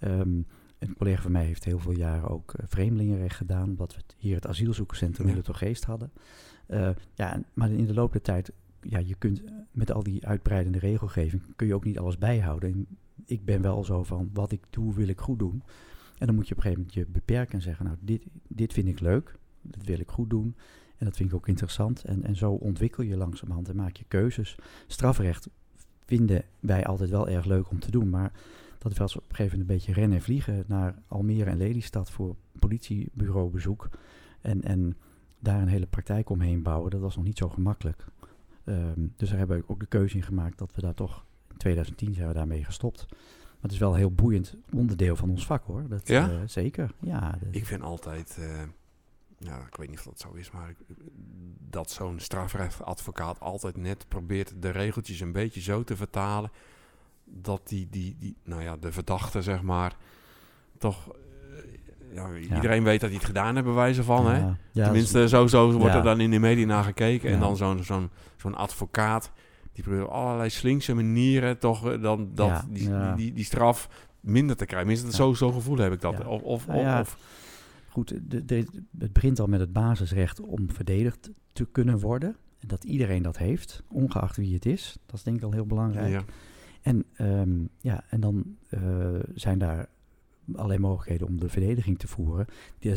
[0.00, 0.46] Um,
[0.80, 4.34] een collega van mij heeft heel veel jaren ook uh, vreemdelingenrecht gedaan, wat we hier
[4.34, 5.34] het asielzoekerscentrum ja.
[5.34, 6.12] in Geest hadden.
[6.68, 10.78] Uh, ja, maar in de loop der tijd, ja, je kunt met al die uitbreidende
[10.78, 12.72] regelgeving, kun je ook niet alles bijhouden.
[12.72, 12.86] En
[13.24, 15.62] ik ben wel zo van, wat ik doe, wil ik goed doen.
[16.18, 18.72] En dan moet je op een gegeven moment je beperken en zeggen, nou, dit, dit
[18.72, 20.54] vind ik leuk, dat wil ik goed doen.
[20.96, 22.04] En dat vind ik ook interessant.
[22.04, 24.56] En, en zo ontwikkel je langzamerhand en maak je keuzes.
[24.86, 25.48] Strafrecht
[26.04, 28.32] vinden wij altijd wel erg leuk om te doen, maar
[28.88, 32.10] dat was op een gegeven moment een beetje rennen en vliegen naar Almere en Lelystad
[32.10, 33.88] voor politiebureaubezoek.
[34.40, 34.96] En, en
[35.38, 38.04] daar een hele praktijk omheen bouwen, dat was nog niet zo gemakkelijk.
[38.64, 41.56] Um, dus daar hebben we ook de keuze in gemaakt dat we daar toch, in
[41.56, 43.06] 2010 zijn we daarmee gestopt.
[43.08, 45.88] Maar het is wel een heel boeiend onderdeel van ons vak hoor.
[45.88, 46.30] Dat, ja?
[46.30, 47.38] Uh, zeker, ja.
[47.50, 48.62] Ik vind altijd, uh,
[49.38, 50.74] nou, ik weet niet of dat zo is, maar
[51.68, 56.50] dat zo'n strafrechtadvocaat altijd net probeert de regeltjes een beetje zo te vertalen
[57.30, 59.96] dat die, die, die, nou ja, de verdachte, zeg maar,
[60.78, 61.08] toch...
[61.08, 61.14] Uh,
[62.14, 64.30] ja, iedereen weet dat hij het gedaan heeft, bij wijze van, Ja,
[64.72, 64.82] hè?
[64.82, 67.30] Tenminste, zo, zo wordt er dan in de media naar gekeken.
[67.30, 69.30] En dan zo'n zo'n zo'n advocaat,
[69.72, 72.88] die probeert op allerlei slinkse manieren toch eh, dan dat, Ja, die.
[72.88, 73.88] Die, die, die straf
[74.20, 74.88] minder te krijgen.
[74.88, 75.24] Minstens Ja.
[75.24, 76.26] zo, zo gevoel heb ik dat.
[76.26, 77.18] Of, of, Nou of, of-
[77.88, 78.66] Goed, de, de,
[78.98, 82.36] het begint al met het basisrecht om verdedigd te kunnen worden.
[82.58, 84.96] En dat iedereen dat heeft, ongeacht wie het is.
[85.06, 86.24] Dat is denk ik al heel belangrijk.
[86.82, 89.88] En, ehm, ja, en dan eh, zijn daar
[90.54, 92.46] allerlei mogelijkheden om de verdediging te voeren.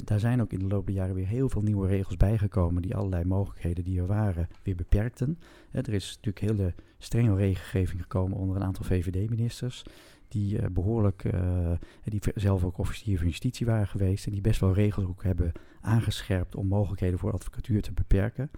[0.03, 2.81] Daar zijn ook in de loop der jaren weer heel veel nieuwe regels bijgekomen...
[2.81, 5.39] die allerlei mogelijkheden die er waren weer beperkten.
[5.71, 9.83] Er is natuurlijk hele strenge regelgeving gekomen onder een aantal VVD-ministers...
[10.27, 11.71] die eh, behoorlijk, eh,
[12.03, 14.25] die zelf ook officier van justitie waren geweest...
[14.25, 18.51] en die best wel regels ook hebben aangescherpt om mogelijkheden voor advocatuur te beperken.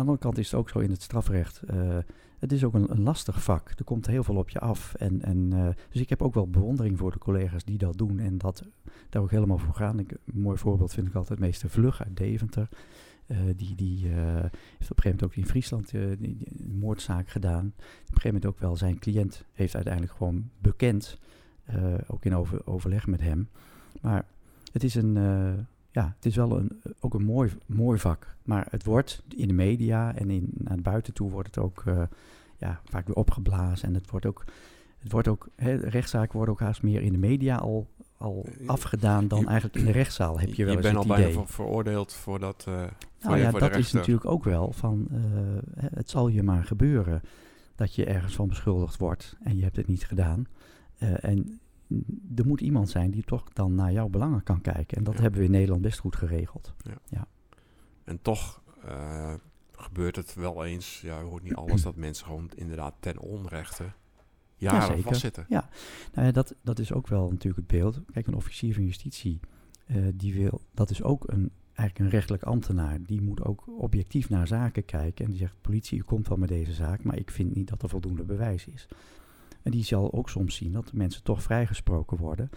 [0.00, 1.62] Aan de andere kant is het ook zo in het strafrecht...
[1.62, 1.98] eh,
[2.38, 3.72] het is ook een, lastig vak.
[3.76, 4.94] Er komt heel veel op je af.
[4.94, 8.18] En, en, eh, dus ik heb ook wel bewondering voor de collega's die dat doen
[8.18, 8.64] en dat
[9.08, 9.98] daar ook helemaal voor gaan.
[9.98, 12.68] Ik, een mooi voorbeeld vind ik altijd meester Vlug uit Deventer.
[13.26, 17.66] Eh, die die heeft op een gegeven moment ook in Friesland een moordzaak gedaan.
[17.66, 21.18] Op een gegeven moment ook wel zijn cliënt heeft uiteindelijk gewoon bekend.
[22.06, 23.48] ook in over, overleg met hem.
[24.00, 24.24] Maar
[24.72, 25.16] het is een...
[25.92, 28.36] eh, ja, het is wel een, ook een mooi, mooi vak.
[28.42, 32.02] Maar het wordt in de media en in, naar buiten toe wordt het ook eh,
[32.58, 33.88] ja, vaak weer opgeblazen.
[33.88, 34.44] En het wordt ook,
[34.98, 38.68] het wordt ook hè, rechtszaken worden ook haast meer in de media al, al Eh,
[38.68, 40.40] afgedaan dan je- eigenlijk in de rechtszaal.
[40.40, 41.16] Heb je wel eens bent al idee.
[41.16, 42.64] bijna ver- veroordeeld voor dat...
[42.68, 46.28] eh voor Nou je- ja, voor dat is natuurlijk ook wel van, eh, het zal
[46.28, 47.22] je maar gebeuren
[47.74, 50.46] dat je ergens van beschuldigd wordt en je hebt het niet gedaan.
[50.98, 51.60] Eh, en
[52.36, 54.96] er moet iemand zijn die toch dan naar jouw belangen kan kijken.
[54.96, 55.20] En dat Ja.
[55.20, 56.74] hebben we in Nederland best goed geregeld.
[58.04, 59.34] En toch eh,
[59.72, 63.84] gebeurt het wel eens, ja, je hoort niet alles, dat mensen gewoon inderdaad ten onrechte
[64.56, 65.02] jaren zeker.
[65.02, 65.46] vastzitten.
[65.48, 68.00] Nou ja, dat, dat is ook wel natuurlijk het beeld.
[68.12, 69.40] Kijk, een officier van justitie,
[69.86, 73.02] eh, die wil, dat is ook een, eigenlijk een rechtelijk ambtenaar.
[73.02, 75.24] Die moet ook objectief naar zaken kijken.
[75.24, 77.82] En die zegt, politie, u komt wel met deze zaak, maar ik vind niet dat
[77.82, 78.88] er voldoende bewijs is.
[79.62, 82.50] En die zal ook soms zien dat de mensen toch vrijgesproken worden.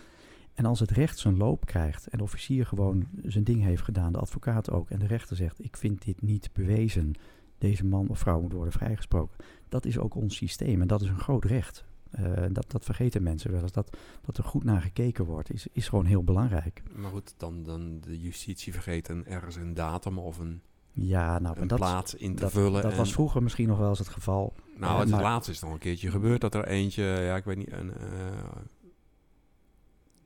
[0.54, 4.14] En als het recht zijn loop krijgt en de officier gewoon zijn ding heeft gedaan,
[4.14, 7.14] de advocaat ook, en de rechter zegt, ik vind dit niet bewezen,
[7.58, 9.38] deze man of vrouw moet worden vrijgesproken.
[9.70, 11.86] Dat is ook ons systeem en dat is een groot recht.
[12.12, 13.72] Eh, dat, dat vergeten mensen wel eens.
[13.72, 16.84] Dat, dat er goed naar gekeken wordt, is, is gewoon heel belangrijk.
[16.96, 20.62] Maar goed, dan, dan de justitie vergeet een, ergens een datum of een,
[20.96, 22.82] Ja, nou, een dat, plaats in te dat, vullen.
[22.82, 24.54] dat en- was vroeger misschien nog wel eens het geval.
[24.78, 27.44] Nou, Eh, het maar- laatste is nog een keertje gebeurd dat er eentje, ja, ik
[27.44, 28.02] weet niet, een, eh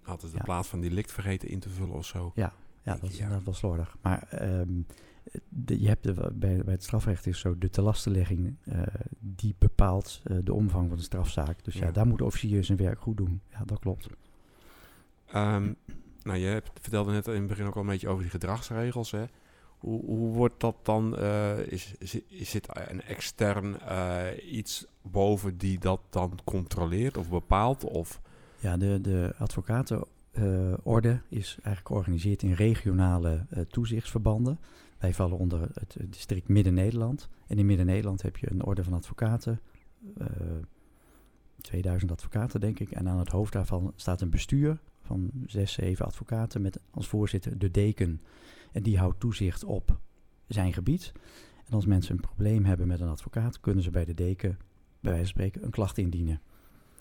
[0.01, 0.43] had het de Ja.
[0.43, 2.31] plaats van delict vergeten in te vullen of zo.
[2.35, 2.53] Ja,
[2.83, 3.21] dat is Ja.
[3.21, 3.97] inderdaad wel slordig.
[4.01, 4.69] Maar ehm,
[5.49, 8.81] de, je hebt de, bij, bij het strafrecht is zo de telastenlegging eh,
[9.19, 11.63] die bepaalt de omvang van de strafzaak.
[11.63, 11.85] Dus ja.
[11.85, 11.91] Ja.
[11.91, 13.41] daar moet de officier zijn werk goed doen.
[13.51, 14.07] Ja, dat klopt.
[15.25, 15.73] Ehm,
[16.23, 19.11] nou, je hebt, vertelde net in het begin ook al een beetje over die gedragsregels.
[19.11, 19.23] Hè?
[19.77, 21.17] Hoe, hoe wordt dat dan?
[21.17, 27.83] eh, is, is, zit een extern eh, iets boven die dat dan controleert of bepaalt?
[27.83, 28.21] Of,
[28.59, 34.59] Ja, de, de advocatenorde is eigenlijk georganiseerd in regionale eh, toezichtsverbanden.
[34.97, 37.29] Wij vallen onder het eh, district Midden-Nederland.
[37.47, 39.59] En in Midden-Nederland heb je een orde van advocaten.
[40.17, 40.25] eh
[41.61, 42.91] 2000 advocaten, denk ik.
[42.91, 47.57] En aan het hoofd daarvan staat een bestuur van zes, zeven advocaten met als voorzitter
[47.57, 48.21] de deken.
[48.71, 49.99] En die houdt toezicht op
[50.47, 51.11] zijn gebied.
[51.65, 54.57] En als mensen een probleem hebben met een advocaat, kunnen ze bij de deken,
[54.99, 56.41] bij wijze van spreken, een klacht indienen.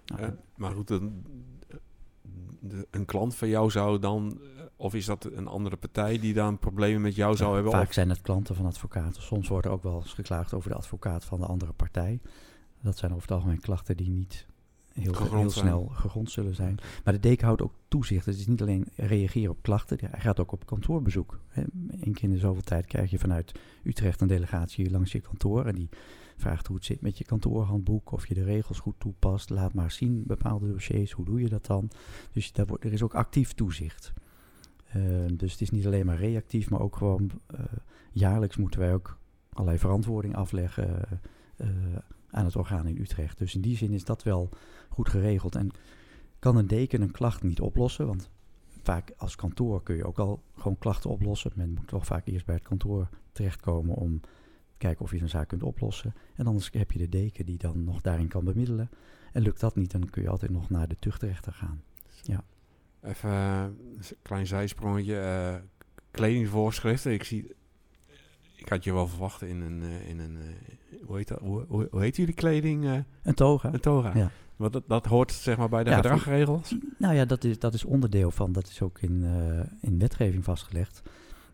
[0.07, 1.23] Nou, eh, maar goed, dan,
[2.61, 4.41] de- een klant van jou zou dan,
[4.77, 7.73] of is dat een andere partij die dan problemen met jou zou hebben?
[7.73, 9.23] Vaak Of, zijn het klanten van advocaten.
[9.23, 12.21] Soms wordt er ook wel eens geklaagd over de advocaat van de andere partij.
[12.83, 14.47] Dat zijn over het algemeen klachten die niet
[15.01, 16.79] heel, Gegrond heel snel gegrond zullen zijn.
[17.05, 18.27] Maar de deken houdt ook toezicht.
[18.27, 21.41] Het is niet alleen reageren op klachten, hij gaat ook op kantoorbezoek.
[21.89, 23.53] Eén keer in de zoveel tijd krijg je vanuit
[23.85, 25.67] Utrecht een delegatie langs je kantoor.
[25.67, 25.89] En die
[26.37, 29.51] vraagt hoe het zit met je kantoorhandboek, of je de regels goed toepast.
[29.51, 31.91] Laat maar zien bepaalde dossiers, hoe doe je dat dan?
[32.33, 34.13] Dus daar wordt, er is ook actief toezicht.
[34.87, 37.61] Eh, dus het is niet alleen maar reactief, maar ook gewoon eh,
[38.13, 39.19] jaarlijks moeten wij ook
[39.53, 41.05] allerlei verantwoording afleggen
[41.57, 41.69] eh,
[42.31, 43.39] aan het orgaan in Utrecht.
[43.39, 44.49] Dus in die zin is dat wel
[44.89, 45.55] goed geregeld.
[45.55, 45.71] En
[46.39, 48.07] kan een deken een klacht niet oplossen?
[48.07, 48.31] Want
[48.83, 51.53] vaak als kantoor kun je ook al gewoon klachten oplossen.
[51.55, 55.29] Men moet toch vaak eerst bij het kantoor terechtkomen om te kijken of je een
[55.29, 56.15] zaak kunt oplossen.
[56.35, 58.91] En anders heb je de deken die dan nog daarin kan bemiddelen.
[59.33, 61.83] En lukt dat niet, dan kun je altijd nog naar de tuchtrechter gaan.
[63.03, 65.19] even eh, een klein zijsprongetje.
[65.19, 65.55] eh,
[66.11, 67.13] kledingvoorschriften.
[67.13, 67.55] Ik zie,
[68.57, 71.67] ik had je wel verwacht in een, eh, in een eh, hoe, heet dat, hoe,
[71.69, 72.85] hoe, heet jullie kleding?
[72.85, 73.73] eh, Een toga.
[73.73, 74.17] een toga.
[74.17, 74.31] Ja.
[74.57, 76.75] Want dat, dat hoort zeg maar bij de Ja, gedragregels.
[76.99, 79.25] Nou ja, dat is, dat is onderdeel van, dat is ook in,
[79.81, 81.03] in wetgeving vastgelegd.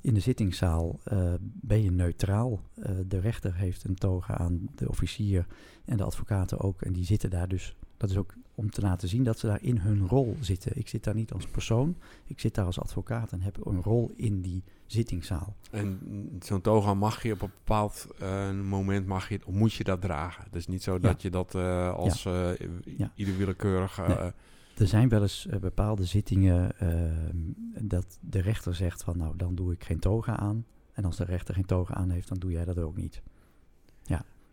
[0.00, 1.00] In de zittingszaal
[1.42, 2.60] ben je neutraal.
[3.06, 5.46] De rechter heeft een toga aan, de officier
[5.84, 6.82] en de advocaten ook.
[6.82, 9.62] En die zitten daar dus, dat is ook om te laten zien dat ze daar
[9.62, 10.72] in hun rol zitten.
[10.78, 11.96] Ik zit daar niet als persoon,
[12.26, 15.56] ik zit daar als advocaat en heb een rol in die zittingszaal.
[15.70, 15.98] En
[16.42, 20.00] zo'n toga mag je op een bepaald eh, moment mag je, of moet je dat
[20.00, 20.44] dragen.
[20.50, 22.50] Dus niet zo dat je dat eh, als eh,
[22.96, 23.12] Ja.
[23.14, 24.06] ieder willekeurig.
[24.06, 24.30] Nee.
[24.76, 26.88] Er zijn wel eens bepaalde zittingen eh,
[27.80, 30.64] dat de rechter zegt van nou dan doe ik geen toga aan.
[30.92, 33.22] En als de rechter geen toga aan heeft, dan doe jij dat ook niet.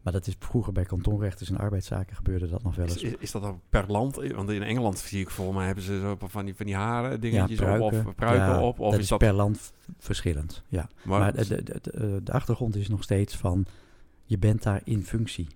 [0.01, 3.03] Maar dat is vroeger bij kantonrechters en arbeidszaken gebeurde dat nog wel eens.
[3.03, 4.15] is, is dat dan per land?
[4.15, 7.21] Want in Engeland zie ik volgens mij hebben ze zo van die, van die haren
[7.21, 8.79] dingetjes op of pruiken ja, op.
[8.79, 10.63] Of dat is dat, per land verschillend.
[10.67, 10.89] Ja.
[11.03, 13.65] maar, Maar de, de, de, de- de achtergrond is nog steeds van
[14.25, 15.47] je bent daar in functie.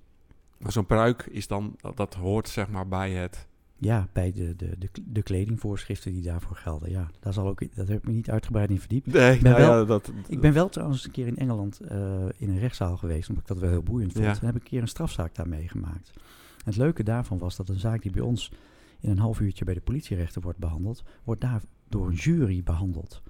[0.58, 3.48] maar zo'n pruik is dan, dat, dat hoort zeg maar bij het...
[3.84, 6.90] Ja, bij de, de, de, de kledingvoorschriften die daarvoor gelden.
[6.90, 9.06] Ja, daar zal ook, dat heb ik me niet uitgebreid in verdiept.
[9.14, 12.26] Nee, ben nou wel- ja, dat, Ik ben wel trouwens een keer in Engeland eh,
[12.38, 14.26] in een rechtszaal geweest, omdat ik dat wel heel boeiend vond.
[14.26, 14.32] Ja.
[14.40, 16.12] En heb ik een keer een strafzaak daar meegemaakt.
[16.58, 18.52] En het leuke daarvan was dat een zaak die bij ons
[19.00, 23.22] in een half uurtje bij de politierechter wordt behandeld, wordt daar door een jury behandeld.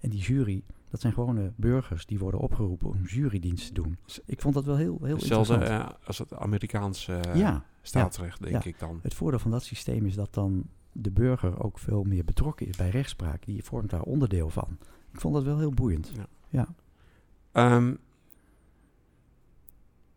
[0.00, 3.98] En die jury, dat zijn gewone burgers die worden opgeroepen om jurydienst te doen.
[4.26, 5.90] Ik vond dat wel heel, heel hetzelfde interessant.
[5.90, 8.70] eh, als het Amerikaanse eh, ja, staatsrecht, denk ja.
[8.70, 8.98] ik dan.
[9.02, 12.76] het voordeel van dat systeem is dat dan de burger ook veel meer betrokken is
[12.76, 13.44] bij rechtspraak.
[13.44, 14.78] Die vormt daar onderdeel van.
[15.12, 16.12] Ik vond dat wel heel boeiend.
[17.52, 17.94] Ehm,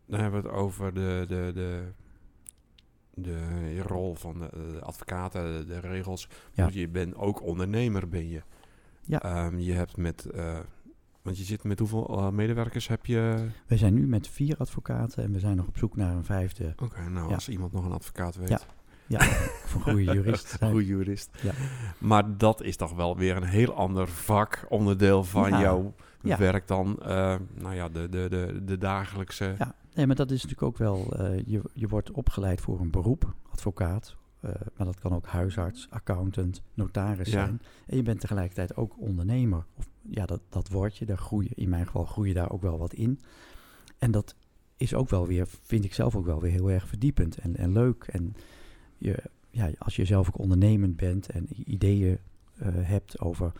[0.06, 1.92] dan hebben we het over de, de, de,
[3.14, 6.28] de rol van de, de advocaten, de, de regels.
[6.52, 6.62] Ja.
[6.62, 8.42] Want Je bent ook ondernemer, ben je.
[9.06, 9.22] Ja.
[9.22, 10.24] Ehm, je hebt met...
[10.24, 10.58] eh,
[11.22, 13.46] want je zit met hoeveel eh, medewerkers heb je?
[13.66, 16.72] We zijn nu met vier advocaten en we zijn nog op zoek naar een vijfde.
[16.82, 17.34] Oké, nou Ja.
[17.34, 18.48] als iemand nog een advocaat weet.
[18.48, 18.60] Ja.
[19.08, 19.18] Ja,
[19.64, 20.56] of een goede jurist.
[20.62, 21.30] Goede jurist.
[21.42, 21.52] Ja.
[21.98, 26.38] Maar dat is toch wel weer een heel ander vak, onderdeel van jouw Ja.
[26.38, 29.54] werk dan, eh, nou ja, de, de, de, de dagelijkse...
[29.58, 31.14] Ja, nee, maar dat is natuurlijk ook wel,
[31.46, 34.16] je, je wordt opgeleid voor een beroep, advocaat.
[34.46, 37.32] Eh, maar dat kan ook huisarts, accountant, notaris Ja.
[37.32, 37.60] zijn.
[37.86, 39.64] En je bent tegelijkertijd ook ondernemer.
[39.74, 42.50] Of, ja, dat, dat word je, daar groei je, in mijn geval groei je daar
[42.50, 43.20] ook wel wat in.
[43.98, 44.34] En dat
[44.76, 47.72] is ook wel weer, vind ik zelf ook wel weer heel erg verdiepend en, en
[47.72, 48.04] leuk.
[48.04, 48.34] En
[48.98, 52.18] je, ja, als je zelf ook ondernemend bent en ideeën
[52.56, 53.52] eh, hebt over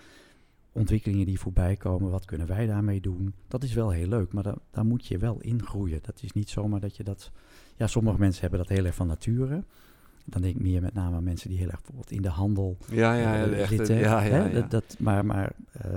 [0.72, 3.34] ontwikkelingen die voorbij komen, wat kunnen wij daarmee doen?
[3.48, 5.98] Dat is wel heel leuk, maar daar, daar moet je wel in groeien.
[6.02, 7.30] Dat is niet zomaar dat je dat...
[7.76, 9.64] Ja, sommige mensen hebben dat heel erg van nature.
[10.28, 12.76] Dan denk ik meer met name aan mensen die heel erg bijvoorbeeld in de handel
[12.90, 13.96] Ja, ja, eh, echte, zitten.
[13.96, 14.44] ja, ja, hè?
[14.46, 14.48] ja.
[14.48, 15.90] Dat, dat, maar, maar, eh,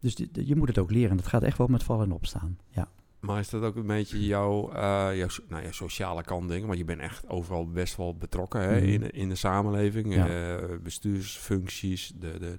[0.00, 1.16] dus die- die- je moet het ook leren.
[1.16, 2.58] Dat gaat echt wel met vallen en opstaan.
[2.68, 2.88] Ja.
[3.20, 6.66] Maar is dat ook een beetje jouw, eh, jouw nou ja, sociale kant dingen?
[6.66, 8.86] Want je bent echt overal best wel betrokken hè, Mhm.
[8.88, 10.14] in, in de samenleving.
[10.14, 10.58] Ja.
[10.82, 12.12] bestuursfuncties.
[12.20, 12.58] De, de,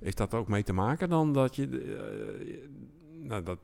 [0.00, 1.68] heeft dat ook mee te maken dan dat je...
[3.22, 3.58] nou, dat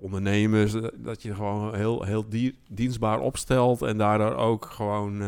[0.00, 3.82] ondernemers, dat je gewoon heel, heel die- dienstbaar opstelt...
[3.82, 5.22] en daardoor ook gewoon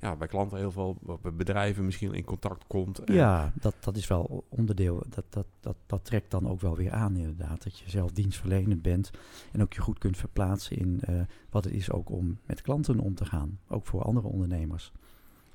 [0.00, 0.96] ja, bij klanten heel veel...
[1.22, 2.98] bij bedrijven misschien in contact komt.
[2.98, 5.02] En- Ja, dat, dat is wel onderdeel.
[5.08, 7.62] Dat, dat, dat, dat trekt dan ook wel weer aan, inderdaad.
[7.64, 9.10] Dat je zelf dienstverlenend bent.
[9.52, 12.98] En ook je goed kunt verplaatsen in eh, wat het is ook om met klanten
[13.00, 13.58] om te gaan.
[13.68, 14.92] Ook voor andere ondernemers.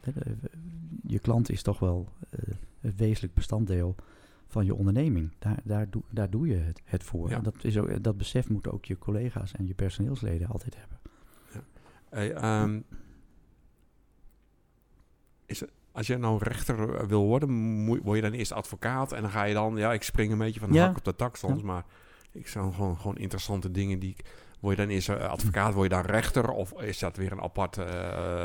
[0.02, 0.36] Hè, de-
[1.08, 2.40] Je klant is toch wel eh,
[2.80, 3.96] het wezenlijk bestanddeel
[4.48, 5.32] van je onderneming.
[5.40, 7.30] Daar, daar, doe, daar doe je het, het voor.
[7.30, 7.36] Ja.
[7.38, 10.98] En dat, is ook, dat besef moeten ook je collega's en je personeelsleden altijd hebben.
[12.10, 12.80] Hey, ehm,
[15.54, 17.50] is, als je nou rechter eh, wil worden,
[17.84, 20.38] moet, word je dan eerst advocaat en dan ga je dan, ja, ik spring een
[20.38, 20.86] beetje van de Ja.
[20.86, 21.86] hak op de tak soms, maar
[22.32, 24.26] ik zou gewoon, gewoon interessante dingen die ik,
[24.60, 27.42] word je dan eerst eh, advocaat, word je dan rechter of is dat weer een
[27.42, 27.86] apart, eh,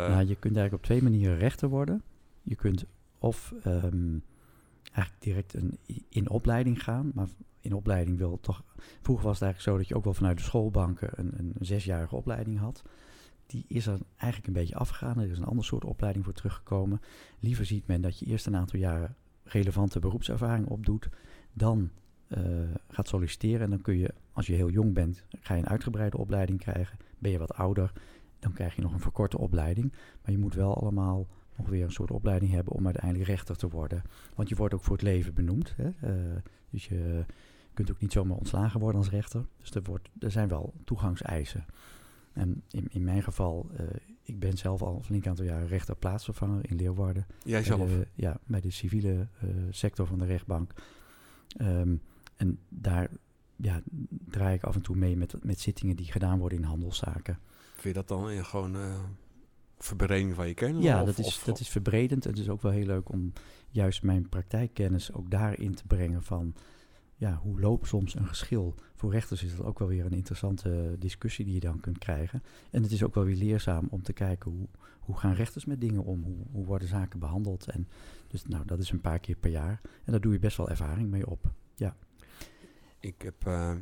[0.09, 2.03] nou, je kunt eigenlijk op twee manieren rechter worden.
[2.43, 2.85] Je kunt
[3.19, 4.19] of ehm,
[4.93, 7.29] eigenlijk direct een, in opleiding gaan, maar
[7.61, 8.63] in opleiding wil toch...
[9.01, 12.17] Vroeger was het eigenlijk zo dat je ook wel vanuit de schoolbanken een, een zesjarige
[12.17, 12.83] opleiding had.
[13.49, 15.19] Die is er eigenlijk een beetje afgegaan.
[15.19, 17.01] Er is een ander soort opleiding voor teruggekomen.
[17.39, 21.09] Liever ziet men dat je eerst een aantal jaren relevante beroepservaring opdoet,
[21.53, 21.91] dan
[22.29, 22.41] eh,
[22.89, 26.17] gaat solliciteren en dan kun je, als je heel jong bent, ga je een uitgebreide
[26.17, 26.99] opleiding krijgen.
[27.19, 27.93] Ben je wat ouder,
[28.39, 29.93] dan krijg je nog een verkorte opleiding.
[29.93, 33.69] Maar je moet wel allemaal nog weer een soort opleiding hebben om uiteindelijk rechter te
[33.69, 34.03] worden.
[34.35, 35.75] Want je wordt ook voor het leven benoemd.
[35.77, 35.91] Hè?
[36.01, 37.25] Eh, dus je
[37.75, 39.47] kunt ook niet zomaar ontslagen worden als rechter.
[39.59, 41.65] Dus er, wordt, er zijn wel toegangseisen.
[42.39, 43.85] En in, in mijn geval, eh,
[44.23, 47.27] ik ben zelf al een flink aantal jaren rechter plaatsvervanger in Leeuwarden.
[47.45, 47.89] jij zelf?
[47.89, 50.73] de- ja, bij de civiele eh, sector van de rechtbank.
[51.57, 51.97] Ehm,
[52.37, 53.09] en daar
[53.57, 57.39] ja, draai ik af en toe mee met, met zittingen die gedaan worden in handelszaken.
[57.73, 59.01] Vind je dat dan in gewoon eh
[59.79, 60.83] verbreding van je kennis?
[60.83, 62.25] Ja, Of- dat is, of- dat is verbredend.
[62.25, 63.33] Het is ook wel heel leuk om
[63.71, 66.55] juist mijn praktijkkennis ook daarin te brengen van...
[67.19, 68.75] Ja, hoe loopt soms een geschil?
[68.95, 72.43] Voor rechters is dat ook wel weer een interessante discussie die je dan kunt krijgen.
[72.71, 75.81] En het is ook wel weer leerzaam om te kijken hoe, hoe gaan rechters met
[75.81, 76.23] dingen om?
[76.23, 77.69] Hoe, hoe worden zaken behandeld?
[77.69, 77.89] En
[78.29, 79.81] dus nou, dat is een paar keer per jaar.
[80.05, 81.51] En daar doe je best wel ervaring mee op.
[83.01, 83.75] Ik heb, eh,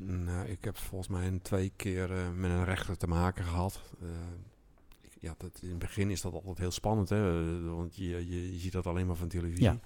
[0.00, 3.82] nou, ik heb volgens mij twee keer eh, met een rechter te maken gehad.
[4.00, 4.08] Eh,
[5.20, 7.60] ja, dat, in het begin is dat altijd heel spannend, hè?
[7.70, 9.62] want je, je, je ziet dat alleen maar van televisie.
[9.62, 9.78] Ja.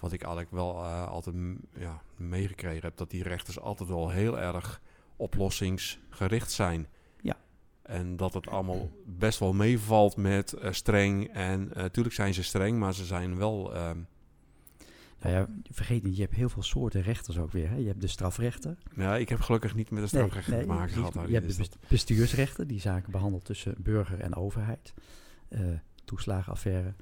[0.00, 1.36] Wat ik eigenlijk wel eh, altijd
[1.78, 4.80] ja, meegekregen heb, dat die rechters altijd wel heel erg
[5.16, 6.86] oplossingsgericht zijn.
[7.20, 7.36] Ja.
[7.82, 11.28] En dat het allemaal best wel meevalt met eh, streng.
[11.32, 13.74] En natuurlijk zijn ze streng, maar ze zijn wel...
[13.74, 13.98] ehm,
[15.22, 17.68] Nou ja, vergeet niet, je hebt heel veel soorten rechters ook weer.
[17.68, 17.76] Hè?
[17.76, 18.76] Je hebt de strafrechter.
[18.96, 21.12] ja, ik heb gelukkig niet met een strafrechter te maken gehad.
[21.12, 24.94] Je, hebt de dat- best- bestuursrechter, die zaken behandelt tussen burger en overheid.
[25.48, 25.60] Eh,
[26.04, 26.94] toeslagenaffaire, eh,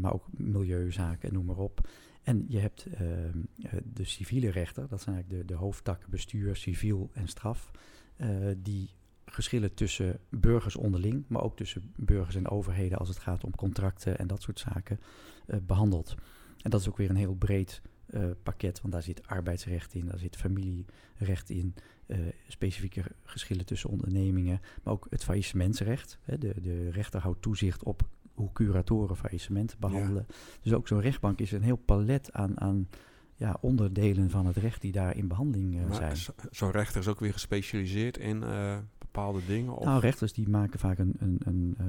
[0.00, 1.88] maar ook milieuzaken en noem maar op.
[2.22, 6.56] En je hebt ehm, eh, de civiele rechter, dat zijn eigenlijk de, de hoofdtakken bestuur,
[6.56, 7.70] civiel en straf.
[8.16, 8.90] eh, die
[9.24, 14.18] geschillen tussen burgers onderling, maar ook tussen burgers en overheden als het gaat om contracten
[14.18, 15.00] en dat soort zaken
[15.46, 16.14] eh, behandelt.
[16.62, 20.06] En dat is ook weer een heel breed eh, pakket, want daar zit arbeidsrecht in,
[20.06, 21.74] daar zit familierecht in,
[22.06, 26.18] eh, specifieke geschillen tussen ondernemingen, maar ook het faillissementsrecht.
[26.22, 30.26] Hè, de, de rechter houdt toezicht op hoe curatoren faillissementen behandelen.
[30.62, 32.88] Dus ook zo'n rechtbank is een heel palet aan, aan
[33.34, 36.16] ja, onderdelen van het recht die daar in behandeling eh, Maar zijn.
[36.16, 39.76] zo- zo'n rechter is ook weer gespecialiseerd in eh, bepaalde dingen?
[39.76, 39.84] Of?
[39.84, 41.84] Nou, rechters die maken vaak een, een, een eh,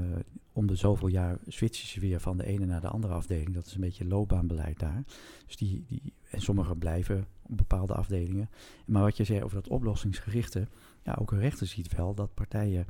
[0.53, 3.53] om de zoveel jaar switchen ze weer van de ene naar de andere afdeling.
[3.53, 5.03] Dat is een beetje loopbaanbeleid daar.
[5.45, 8.49] Dus die, die, en sommigen blijven op bepaalde afdelingen.
[8.85, 10.67] Maar wat je zei over dat oplossingsgerichte,
[11.03, 12.85] ja, ook een rechter ziet wel dat partijen.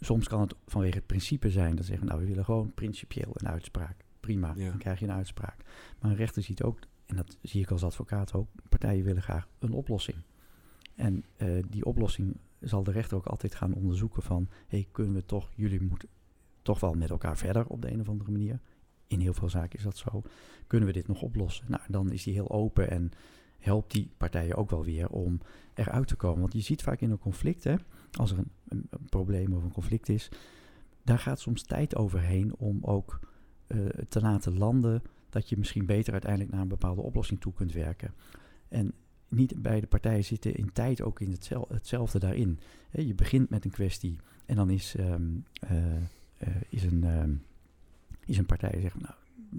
[0.00, 3.30] Soms kan het vanwege het principe zijn dat ze zeggen, nou, we willen gewoon principieel
[3.32, 4.04] een uitspraak.
[4.20, 4.68] Prima, Ja.
[4.68, 5.56] dan krijg je een uitspraak.
[6.00, 9.48] Maar een rechter ziet ook, en dat zie ik als advocaat ook, partijen willen graag
[9.58, 10.16] een oplossing.
[10.94, 15.24] En eh, die oplossing zal de rechter ook altijd gaan onderzoeken van, hey, kunnen we
[15.24, 16.08] toch, jullie moeten
[16.62, 18.60] toch wel met elkaar verder op de een of andere manier.
[19.06, 20.22] In heel veel zaken is dat zo.
[20.66, 21.64] Kunnen we dit nog oplossen?
[21.68, 23.10] Nou, dan is die heel open en
[23.58, 25.40] helpt die partijen ook wel weer om
[25.74, 26.40] eruit te komen.
[26.40, 27.74] Want je ziet vaak in een conflict, hè,
[28.12, 30.28] als er een, probleem of een conflict is,
[31.02, 33.20] daar gaat soms tijd overheen om ook
[33.66, 37.72] eh, te laten landen dat je misschien beter uiteindelijk naar een bepaalde oplossing toe kunt
[37.72, 38.14] werken.
[38.68, 38.92] En
[39.28, 42.58] niet beide partijen zitten in tijd ook in hetzel- hetzelfde daarin.
[42.90, 46.02] Je begint met een kwestie en dan is, ehm, eh, eh,
[46.68, 47.34] is, een, ehm,
[48.24, 49.14] is een partij zegt, nou,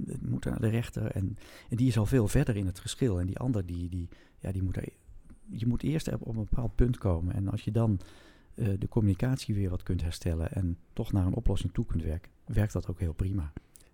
[0.05, 1.11] het moet naar de rechter.
[1.11, 1.37] En,
[1.69, 3.19] en die is al veel verder in het geschil.
[3.19, 4.07] En die ander, die, die,
[4.39, 4.87] ja, die moet er,
[5.49, 7.33] je moet eerst op een bepaald punt komen.
[7.33, 7.99] En als je dan
[8.59, 12.31] eh, de communicatie weer wat kunt herstellen en toch naar een oplossing toe kunt werken,
[12.45, 13.53] werkt dat ook heel prima.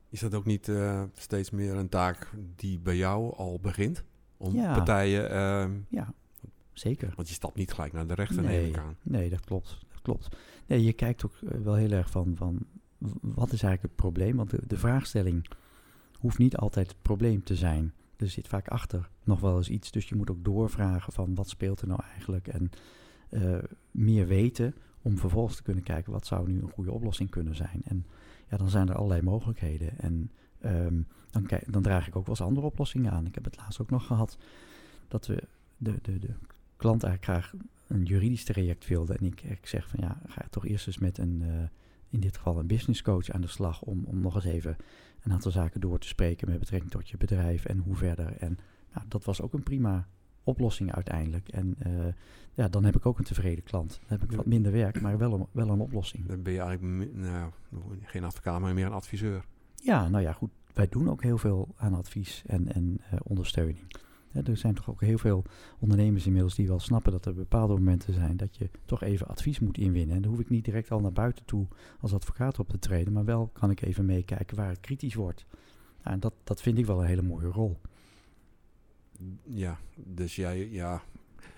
[0.10, 4.04] Is dat ook niet eh, steeds meer een taak die bij jou al begint?
[4.38, 4.74] Om Ja.
[4.76, 5.30] partijen...
[5.30, 6.14] ehm, Ja,
[6.74, 7.14] zeker.
[7.16, 8.96] want je stapt niet gelijk naar de rechter, neem Nee, ik aan.
[9.02, 9.78] nee, dat klopt.
[9.92, 10.38] Dat klopt.
[10.66, 12.66] Nee, je kijkt ook eh, wel heel erg van, van
[13.22, 14.36] wat is eigenlijk het probleem?
[14.36, 15.46] Want de, de vraagstelling
[16.20, 17.94] hoeft niet altijd het probleem te zijn.
[18.18, 19.92] Er zit vaak achter nog wel eens iets.
[19.92, 22.48] Dus je moet ook doorvragen van wat speelt er nou eigenlijk?
[22.48, 22.70] En
[23.30, 23.58] eh,
[23.92, 27.82] meer weten om vervolgens te kunnen kijken wat zou nu een goede oplossing kunnen zijn.
[27.84, 28.06] En
[28.50, 30.00] ja, dan zijn er allerlei mogelijkheden.
[30.00, 31.02] En ehm,
[31.32, 33.26] dan, dan draag ik ook wel eens andere oplossingen aan.
[33.26, 34.38] Ik heb het laatst ook nog gehad
[35.08, 35.44] dat we
[35.78, 36.34] de, de, de
[36.76, 39.14] klant eigenlijk graag een juridisch traject wilde.
[39.14, 41.68] En ik, ik zeg van ja, ga toch eerst eens met een, eh,
[42.10, 44.76] in dit geval een business coach aan de slag om, om nog eens even
[45.24, 48.38] een aantal zaken door te spreken met betrekking tot je bedrijf en hoe verder.
[48.38, 48.58] En
[48.94, 50.08] nou, dat was ook een prima
[50.46, 51.48] oplossing uiteindelijk.
[51.48, 52.06] En uh,
[52.54, 54.00] ja, dan heb ik ook een tevreden klant.
[54.08, 56.26] Dan heb ik wat minder werk, maar wel een, wel een oplossing.
[56.26, 57.52] Dan ben je eigenlijk nou,
[58.02, 59.46] geen advocaat, maar meer een adviseur.
[59.76, 60.50] Ja, nou ja, goed.
[60.74, 63.78] Wij doen ook heel veel aan advies en, en uh, ondersteuning.
[64.32, 65.44] er zijn toch ook heel veel
[65.80, 69.60] ondernemers inmiddels die wel snappen dat er bepaalde momenten zijn dat je toch even advies
[69.60, 70.16] moet inwinnen.
[70.16, 71.68] En dan hoef ik niet direct al naar buiten toe
[72.00, 75.46] als advocaat op te treden, maar wel kan ik even meekijken waar het kritisch wordt.
[76.04, 77.78] Nou, en dat, dat vind ik wel een hele mooie rol.
[79.44, 81.02] Ja, dus jij, ja,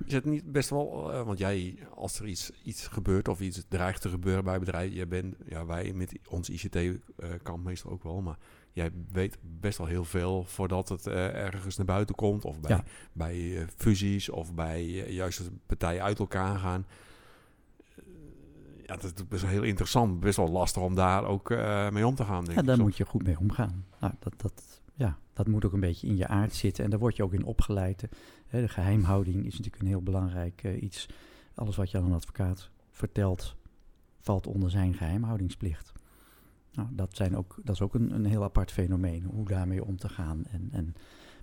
[0.06, 3.64] is het niet best wel, uh, want jij, als er iets, iets gebeurt of iets
[3.68, 8.04] dreigt te gebeuren bij bedrijf, jij bent, ja, wij met ons ICT-kamp uh, meestal ook
[8.04, 8.38] wel, maar
[8.72, 12.76] jij weet best wel heel veel voordat het uh, ergens naar buiten komt, of bij,
[12.76, 12.84] ja.
[13.14, 16.86] bij fusies, of bij juist partijen uit elkaar gaan.
[18.86, 21.50] ja, dat is best wel heel interessant, best wel lastig om daar ook
[21.92, 22.46] mee om te gaan.
[22.46, 23.86] Denk ja, daar moet je goed mee omgaan.
[24.00, 24.82] Nou, dat, dat,
[25.38, 27.46] dat moet ook een beetje in je aard zitten en daar word je ook in
[27.46, 28.08] opgeleid.
[28.50, 31.10] De geheimhouding is natuurlijk een heel belangrijk uh, iets.
[31.56, 33.56] Alles wat je aan een advocaat vertelt,
[34.20, 35.92] valt onder zijn geheimhoudingsplicht.
[36.72, 39.98] Nou, dat, zijn ook, dat is ook een, een heel apart fenomeen, hoe daarmee om
[39.98, 40.44] te gaan.
[40.52, 40.96] En, en,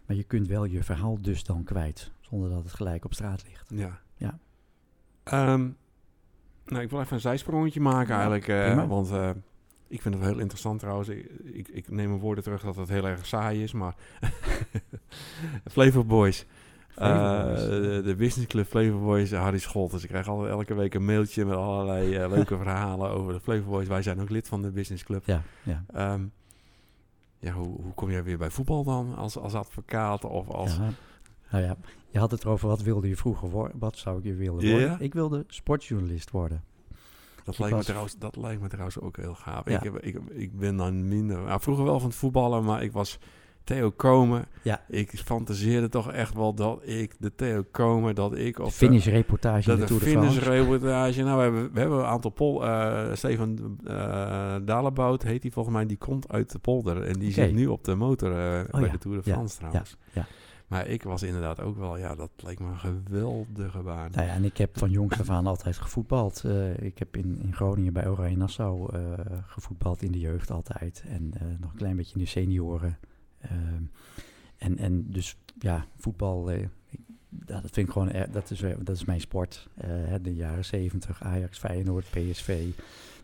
[0.07, 3.45] maar je kunt wel je verhaal dus dan kwijt, zonder dat het gelijk op straat
[3.49, 3.71] ligt.
[3.71, 4.01] Ja.
[4.17, 4.39] ja.
[5.53, 5.77] Um,
[6.65, 9.11] nou, ik wil even een zijsprongetje maken eigenlijk, uh, want...
[9.11, 9.31] Uh,
[9.89, 11.09] ik vind het heel interessant trouwens.
[11.09, 13.95] Ik, ik, ik, neem mijn woorden terug dat het heel erg saai is, maar
[15.73, 16.47] Flavor Boys.
[16.99, 19.91] Uh, de, de Business Club Flavor Boys, Harry Scholt.
[19.91, 23.41] Dus ik krijg al, elke week een mailtje met allerlei uh, leuke verhalen over de
[23.41, 23.89] Flavor Boys.
[23.89, 25.23] Wij zijn ook lid van de Business Club.
[25.27, 26.13] Ja, ja.
[26.13, 26.33] Um,
[27.39, 30.77] ja hoe, hoe kom jij weer bij voetbal dan als, als advocaat of als...
[30.77, 30.91] Ja,
[31.51, 31.77] nou ja,
[32.11, 33.79] je had het erover wat wilde je vroeger worden.
[33.79, 34.81] Wat zou je willen worden?
[34.81, 34.99] Ja?
[34.99, 36.65] Ik wilde sportjournalist worden.
[37.45, 39.69] Dat lijkt, me trouwens, dat lijkt me trouwens ook heel gaaf.
[39.69, 39.77] Ja.
[39.77, 41.43] Ik, heb, ik, ik ben dan minder...
[41.43, 43.19] Nou, vroeger wel van het voetballen, maar ik was
[43.65, 44.47] Theo Komen.
[44.63, 44.85] Ja.
[44.89, 49.77] Ik fantaseerde toch echt wel dat ik de Theo Komen, dat ik op finish reportage
[49.77, 51.23] dat de, de finish reportage.
[51.23, 52.65] Nou, we hebben, we hebben een aantal pol.
[52.65, 55.87] Uh, Steven uh, Dalebout heet hij volgens mij.
[55.87, 57.45] Die komt uit de polder en die okay.
[57.45, 58.93] zit nu op de motor uh, oh, bij ja.
[58.93, 59.59] de Tour de France ja.
[59.59, 59.97] trouwens.
[60.13, 60.27] Ja.
[60.75, 64.11] Maar ik was inderdaad ook wel, ja, dat leek me een geweldige baan.
[64.11, 66.43] Nou ja, en ik heb van jongs af aan altijd gevoetbald.
[66.47, 69.01] Uh, ik heb in, in Groningen bij Oranje Nassau uh,
[69.47, 71.05] gevoetbald in de jeugd altijd.
[71.09, 72.99] En uh, nog een klein beetje in de senioren.
[73.41, 73.83] Ehm,
[74.57, 76.51] en, en dus ja, voetbal,
[77.29, 79.69] dat vind ik gewoon, dat is, dat is mijn sport.
[80.23, 82.67] de jaren 70, Ajax, Feyenoord, PSV,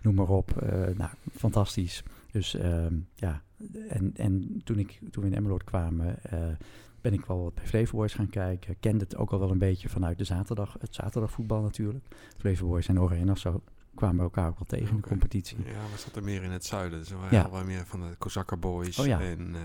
[0.00, 0.62] noem maar op.
[0.96, 2.02] nou, fantastisch.
[2.30, 3.42] Dus uh, ja,
[3.88, 6.18] en, en toen, ik, toen we in Emmeloord kwamen,
[7.00, 8.76] ben ik wel wat bij Flevo Boys gaan kijken.
[8.80, 12.06] Kende het ook al wel een beetje vanuit de zaterdag, het zaterdagvoetbal natuurlijk.
[12.36, 13.62] Flevo Boys en Oranje zo
[13.94, 14.96] kwamen we elkaar ook wel tegen okay.
[14.96, 15.58] in de competitie.
[15.58, 16.98] Ja, we zaten meer in het zuiden.
[16.98, 17.50] Dus we waren ja.
[17.50, 19.20] wel meer van de Kozakker Boys oh, ja.
[19.20, 19.48] en...
[19.48, 19.60] Uh,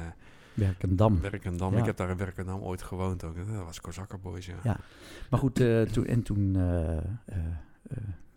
[0.54, 1.22] Werkendam.
[1.22, 1.74] Werkendam.
[1.74, 1.80] Ja.
[1.80, 3.36] Ik heb daar in Werkendam ooit gewoond ook.
[3.36, 4.56] Dat was Kozakker Boys, ja.
[4.64, 4.80] ja.
[5.30, 6.40] Maar goed, uh, toen, en toen...
[6.40, 6.98] Uh,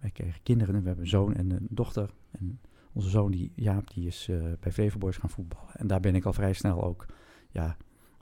[0.00, 0.80] wij kregen kinderen.
[0.80, 2.10] We hebben een zoon en een dochter.
[2.30, 2.60] En
[2.92, 4.30] onze zoon, die, Jaap, die is
[4.60, 5.74] bij Flevo Boys gaan voetballen.
[5.74, 7.06] En daar ben ik al vrij snel ook...
[7.50, 7.76] Ja,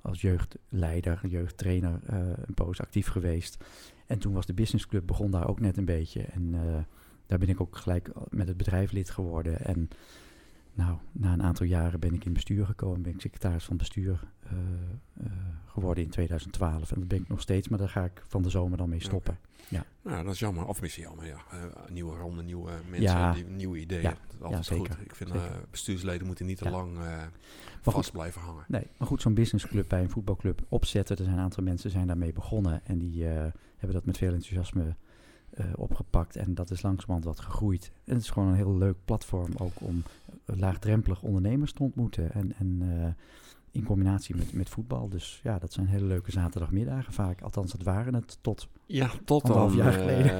[0.06, 3.64] als jeugdleider, jeugdtrainer uh, een poos actief geweest.
[4.06, 6.22] En toen was de businessclub begon daar ook net een beetje.
[6.22, 6.60] En uh,
[7.26, 9.64] daar ben ik ook gelijk met het bedrijf lid geworden.
[9.64, 9.88] En
[10.76, 13.02] nou, na een aantal jaren ben ik in bestuur gekomen.
[13.02, 14.20] Ben ik secretaris van bestuur
[14.52, 14.58] uh,
[15.66, 16.92] geworden in 2012.
[16.92, 19.02] En dat ben ik nog steeds, maar daar ga ik van de zomer dan mee
[19.02, 19.38] stoppen.
[19.40, 19.54] Okay.
[19.68, 19.84] Ja.
[20.10, 20.66] Nou, dat is jammer.
[20.66, 21.38] Of misschien jammer, ja.
[21.88, 23.32] nieuwe ronde, nieuwe mensen, ja.
[23.32, 24.02] die, nieuwe ideeën.
[24.02, 24.10] Ja.
[24.10, 24.94] Dat is altijd ja, zeker.
[24.94, 25.04] goed.
[25.04, 25.30] Ik vind
[25.70, 26.98] bestuursleden moeten niet te lang
[27.80, 28.64] vast goed, blijven hangen.
[28.68, 31.16] Nee, maar goed, zo'n businessclub bij een voetbalclub opzetten.
[31.16, 34.96] Er zijn een aantal mensen zijn daarmee begonnen en die hebben dat met veel enthousiasme
[35.60, 36.36] uh, opgepakt.
[36.36, 37.92] En dat is langzamerhand wat gegroeid.
[38.04, 40.02] En het is gewoon een heel leuk platform ook om
[40.44, 42.32] laagdrempelig ondernemers te ontmoeten.
[42.32, 43.06] En, en uh,
[43.70, 45.08] in combinatie met, met voetbal.
[45.08, 47.40] Dus ja, dat zijn hele leuke zaterdagmiddagen vaak.
[47.40, 50.34] Althans, dat waren het tot ja, tot anderhalf dan, jaar geleden.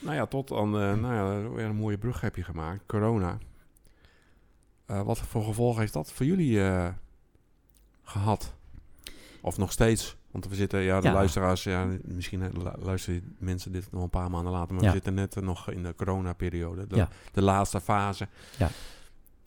[0.00, 2.86] nou ja, tot dan, nou ja, weer een mooie brug heb je gemaakt.
[2.86, 3.38] Corona.
[4.86, 6.60] Wat voor gevolgen heeft dat voor jullie
[8.02, 8.54] gehad?
[9.40, 10.16] Of nog steeds?
[10.34, 11.12] Want we zitten, ja, de Ja.
[11.14, 12.42] luisteraars, ja, misschien
[12.82, 14.88] luisteren mensen dit nog een paar maanden later, maar Ja.
[14.88, 17.08] we zitten net nog in de coronaperiode, de, Ja.
[17.32, 18.28] de laatste fase.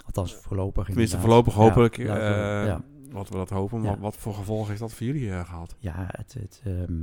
[0.06, 1.44] Althans, voorlopig Tenminste, inderdaad.
[1.44, 2.82] voorlopig hopelijk, Ja, we- eh, ja.
[3.12, 3.82] wat we dat hopen.
[3.82, 4.00] Maar Ja.
[4.00, 5.76] wat voor gevolgen heeft dat voor jullie eh, gehad?
[5.80, 6.94] Ja, het, het, ehm,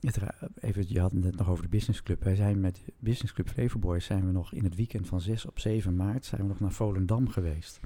[0.00, 0.18] het
[0.60, 2.24] even, je had het net nog over de businessclub.
[2.24, 5.58] Wij zijn met de businessclub Flevoboys zijn we nog in het weekend van 6 op
[5.58, 7.80] 7 maart zijn we nog naar Volendam geweest.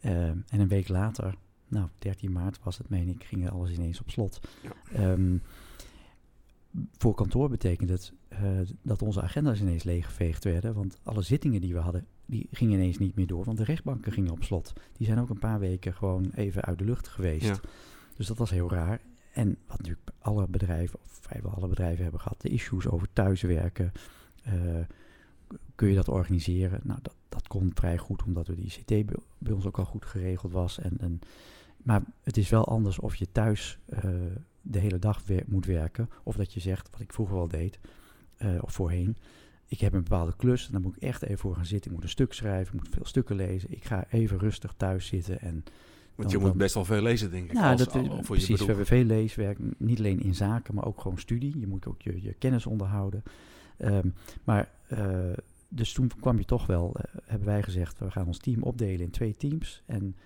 [0.00, 1.34] Ehm, en een week later,
[1.68, 4.40] nou 13 maart was het, meen ik, ging alles ineens op slot.
[4.62, 4.70] Ja.
[4.92, 5.36] Ehm,
[6.98, 8.40] voor kantoor betekent het eh,
[8.82, 10.74] dat onze agenda's ineens leeggeveegd werden.
[10.74, 13.44] Want alle zittingen die we hadden, die gingen ineens niet meer door.
[13.44, 14.72] Want de rechtbanken gingen op slot.
[14.96, 17.46] Die zijn ook een paar weken gewoon even uit de lucht geweest.
[17.46, 17.60] Ja.
[18.16, 19.00] Dus dat was heel raar.
[19.32, 23.92] En wat natuurlijk alle bedrijven, of vrijwel alle bedrijven hebben gehad, de issues over thuiswerken.
[24.42, 24.52] eh,
[25.74, 26.80] kun je dat organiseren?
[26.82, 29.84] Nou, dat, dat kon vrij goed, omdat we die ICT bij, bij ons ook al
[29.84, 30.78] goed geregeld was.
[30.78, 31.20] En, en,
[31.84, 34.00] maar het is wel anders of je thuis eh,
[34.62, 36.10] de hele dag moet werken.
[36.22, 37.78] Of dat je zegt, wat ik vroeger wel deed,
[38.36, 39.16] eh, of voorheen.
[39.66, 41.90] Ik heb een bepaalde klus en dan moet ik echt even voor gaan zitten.
[41.90, 43.72] Ik moet een stuk schrijven, ik moet veel stukken lezen.
[43.72, 45.64] Ik ga even rustig thuis zitten en
[46.14, 47.52] Want Dan- je moet dan- best wel veel lezen, denk ik.
[47.52, 48.60] nou, als, dat is al- voor je precies.
[48.60, 51.58] We hebben veel leeswerk, niet alleen in zaken, maar ook gewoon studie.
[51.58, 53.22] Je moet ook je, je kennis onderhouden.
[53.76, 54.08] Ehm,
[54.44, 55.16] maar eh,
[55.68, 59.10] dus toen kwam je toch wel, hebben wij gezegd, we gaan ons team opdelen in
[59.10, 59.82] twee teams.
[59.86, 60.16] En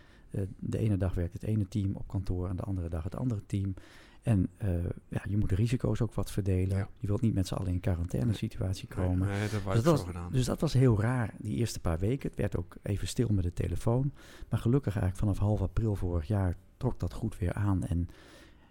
[0.59, 3.43] de ene dag werkt het ene team op kantoor en de andere dag het andere
[3.47, 3.75] team.
[4.23, 6.77] En eh, ja, je moet de risico's ook wat verdelen.
[6.77, 6.89] Ja.
[6.99, 9.29] Je wilt niet met z'n allen in een quarantaine situatie komen.
[9.29, 12.29] nee, dat Dus dat, was, dus dat was heel raar, die eerste paar weken.
[12.29, 14.13] Het werd ook even stil met de telefoon.
[14.49, 17.85] Maar gelukkig eigenlijk vanaf half april vorig jaar trok dat goed weer aan.
[17.85, 18.09] En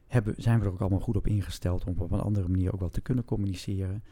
[0.07, 2.79] hebben, zijn we er ook allemaal goed op ingesteld om op een andere manier ook
[2.79, 4.03] wel te kunnen communiceren.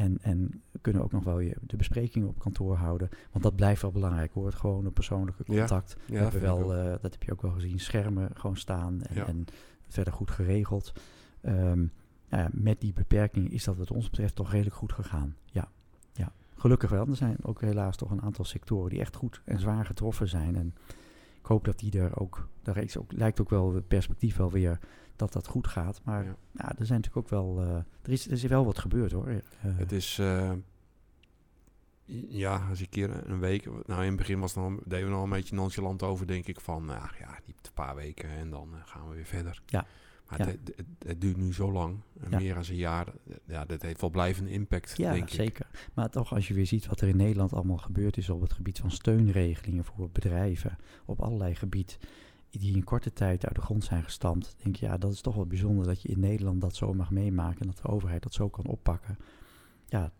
[0.00, 3.08] En, en kunnen ook nog wel je, de besprekingen op kantoor houden.
[3.30, 5.96] Want dat blijft wel belangrijk hoor, het gewone persoonlijke contact.
[6.06, 9.26] ja, hebben wel, eh, dat heb je ook wel gezien, schermen gewoon staan en, Ja.
[9.26, 9.44] en
[9.88, 10.92] verder goed geregeld.
[12.30, 15.36] Ja, met die beperkingen is dat wat ons betreft toch redelijk goed gegaan.
[15.44, 15.68] Ja,
[16.12, 16.32] ja.
[16.56, 17.06] gelukkig wel.
[17.06, 20.56] Er zijn ook helaas toch een aantal sectoren die echt goed en zwaar getroffen zijn.
[20.56, 20.74] En
[21.40, 24.50] ik hoop dat die er ook, daar is ook, lijkt ook wel het perspectief wel
[24.50, 24.78] weer
[25.20, 26.00] dat dat goed gaat.
[26.04, 26.74] Maar Ja.
[26.78, 29.26] er zijn natuurlijk ook wel, eh, er, is, er is wel wat gebeurd hoor.
[29.28, 30.52] Eh, Het is, eh,
[32.28, 35.12] ja, als een keer een week, nou in het begin was het nog, deden we
[35.12, 38.68] nog een beetje nonchalant over, denk ik van, nou ja, een paar weken en dan
[38.84, 39.62] gaan we weer verder.
[39.66, 39.86] Ja.
[40.28, 40.46] Maar Ja.
[40.46, 41.96] Het, het, het duurt nu zo lang,
[42.30, 42.38] Ja.
[42.38, 43.06] meer dan een jaar.
[43.44, 45.28] Ja, dat heeft wel blijvende impact, Ja, denk ik.
[45.34, 45.66] zeker.
[45.94, 48.52] Maar toch, als je weer ziet wat er in Nederland allemaal gebeurd is op het
[48.52, 51.98] gebied van steunregelingen voor bedrijven, op allerlei gebied,
[52.50, 55.34] die in korte tijd uit de grond zijn gestampt, denk je, ja, dat is toch
[55.34, 58.32] wel bijzonder dat je in Nederland dat zo mag meemaken en dat de overheid dat
[58.34, 59.18] zo kan oppakken.
[59.86, 60.12] Ja,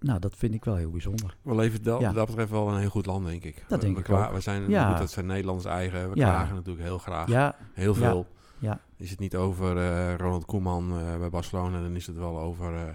[0.00, 1.36] nou, dat vind ik wel heel bijzonder.
[1.42, 2.12] We leven dat, Ja.
[2.12, 3.64] dat betreft wel een heel goed land, denk ik.
[3.68, 4.32] Dat we, denk we ik ook.
[4.32, 4.88] We zijn, Ja.
[4.88, 6.10] goed, dat zijn Nederlands eigen.
[6.10, 6.28] We Ja.
[6.30, 7.28] klagen natuurlijk heel graag.
[7.28, 8.26] Ja, Heel veel.
[8.58, 12.38] ja, Is het niet over eh, Ronald Koeman eh, bij Barcelona, dan is het wel
[12.40, 12.94] over, eh,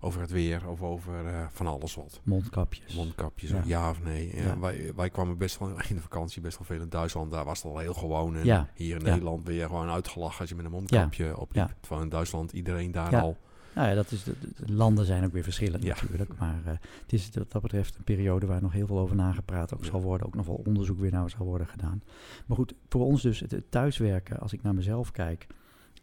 [0.00, 2.20] over het weer of over eh, van alles wat.
[2.22, 2.94] mondkapjes.
[2.94, 3.62] Mondkapjes, Ja.
[3.64, 4.36] ja, of nee.
[4.36, 4.58] Ja, Ja.
[4.58, 7.30] Wij, wij kwamen best wel in de vakantie best wel veel in Duitsland.
[7.30, 8.36] Daar was het al heel gewoon.
[8.36, 8.44] En
[8.74, 9.02] hier in.
[9.02, 11.70] Nederland je gewoon uitgelachen als je met een mondkapje op Ja.
[11.80, 13.36] Terwijl in Duitsland iedereen daar al...
[13.74, 16.38] Nou ja, dat is de, de- de landen zijn ook weer verschillend natuurlijk.
[16.38, 16.72] Maar eh,
[17.02, 20.02] het is wat dat betreft een periode waar nog heel veel over nagepraat ook zal
[20.02, 20.26] worden.
[20.26, 22.02] Ook nog wel onderzoek weer naar zal worden gedaan.
[22.46, 25.46] Maar goed, voor ons dus het, het thuiswerken, als ik naar mezelf kijk.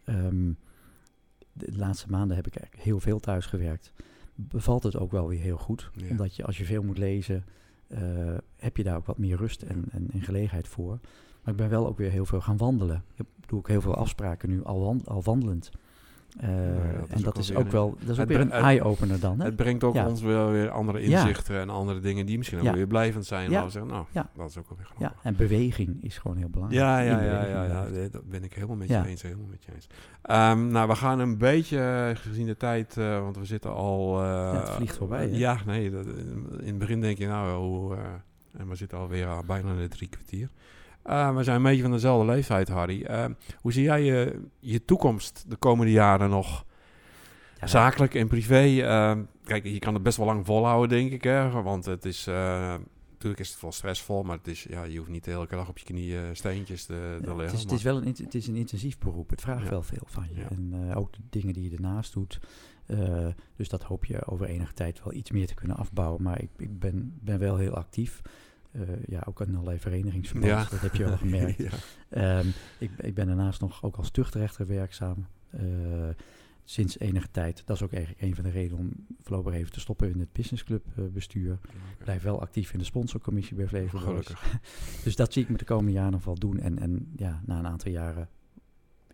[0.04, 0.50] ehm,
[1.56, 3.92] de laatste maanden heb ik eigenlijk heel veel thuis gewerkt.
[4.34, 5.90] Bevalt het ook wel weer heel goed.
[5.94, 6.10] Ja.
[6.10, 7.44] Omdat je als je veel moet lezen,
[7.86, 8.00] eh,
[8.56, 10.98] heb je daar ook wat meer rust en, en, en gelegenheid voor.
[11.42, 13.04] Maar ik ben wel ook weer heel veel gaan wandelen.
[13.14, 15.70] Ik doe ook heel veel afspraken nu al, al wandelend.
[16.36, 18.50] Eh, dat is en ook dat is ook wel, dat is ook het weer een
[18.50, 19.38] eye-opener dan.
[19.38, 19.44] Hè?
[19.44, 20.06] Het brengt ook Ja.
[20.08, 21.20] ons wel weer andere Ja.
[21.20, 22.72] inzichten en andere dingen die misschien ook Ja.
[22.72, 23.50] weer blijvend zijn.
[23.50, 23.68] Ja.
[23.68, 24.30] Zeggen, nou, Ja.
[24.36, 25.24] dat is ook wel weer Ja, grappig.
[25.24, 26.82] en beweging is gewoon heel belangrijk.
[26.82, 29.04] Ja, ja, ja, ja, ja, dat ben ik helemaal met je Ja.
[29.06, 29.22] eens.
[29.22, 29.86] Helemaal met je eens.
[30.22, 34.20] Ehm, nou, we gaan een beetje, eh, gezien de tijd, eh, want we zitten al...
[34.22, 35.36] eh, Ja, het vliegt voorbij, hè?
[35.36, 36.06] Ja, nee, dat,
[36.60, 38.02] in het begin denk je, nou, hoe, eh,
[38.60, 40.48] en we zitten alweer uh, bijna in de drie kwartier.
[41.06, 43.02] Eh, we zijn een beetje van dezelfde leeftijd, Harry.
[43.02, 46.64] Ehm, hoe zie jij je, je toekomst de komende jaren nog?
[47.60, 48.82] Ja, Zakelijk en privé.
[48.82, 51.22] ehm, kijk, je kan het best wel lang volhouden, denk ik.
[51.24, 51.50] Hè?
[51.62, 52.26] Want het is...
[52.26, 52.74] eh,
[53.12, 55.78] natuurlijk is het wel stressvol, maar het is, ja, je hoeft niet elke dag op
[55.78, 56.92] je knieën steentjes te,
[57.22, 57.44] te Ja, leggen.
[57.44, 59.30] het, is, het is wel een, het is een intensief beroep.
[59.30, 59.70] Het vraagt Ja.
[59.70, 60.42] wel veel van je.
[60.50, 62.40] En eh, ook de dingen die je ernaast doet.
[62.86, 63.26] Eh,
[63.56, 66.22] dus dat hoop je over enige tijd wel iets meer te kunnen afbouwen.
[66.22, 68.20] Maar ik, ik ben, ben wel heel actief.
[68.80, 70.52] Eh, ja, ook in allerlei verenigingsverband.
[70.52, 70.66] Ja.
[70.70, 71.58] Dat heb je wel gemerkt.
[71.58, 71.70] ja.
[72.08, 72.46] Ehm,
[72.78, 75.26] ik, ik ben daarnaast nog ook als tuchtrechter werkzaam.
[75.50, 75.62] eh,
[76.68, 77.62] sinds enige tijd.
[77.66, 80.32] Dat is ook eigenlijk een van de redenen om voorlopig even te stoppen in het
[80.32, 81.58] businessclub eh, bestuur.
[81.98, 84.26] Blijf wel actief in de sponsorcommissie bij Flevo Boys.
[84.26, 84.60] Gelukkig.
[85.04, 86.58] Dus dat zie ik me de komende jaren nog wel doen.
[86.60, 88.28] En, en ja, na een aantal jaren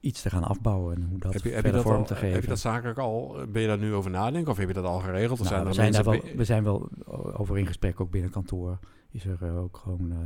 [0.03, 2.15] iets te gaan afbouwen en hoe dat heb, je, heb, je dat vorm al, te
[2.15, 2.33] geven.
[2.33, 3.37] heb je dat zakelijk al?
[3.53, 5.41] Ben je daar nu over nadenken of heb je dat al geregeld?
[5.41, 6.89] Of Nou, zijn we, er zijn daar mensen wel, we zijn wel
[7.39, 8.79] over in gesprek, ook binnen kantoor.
[9.11, 10.19] Is er eh, ook gewoon eh,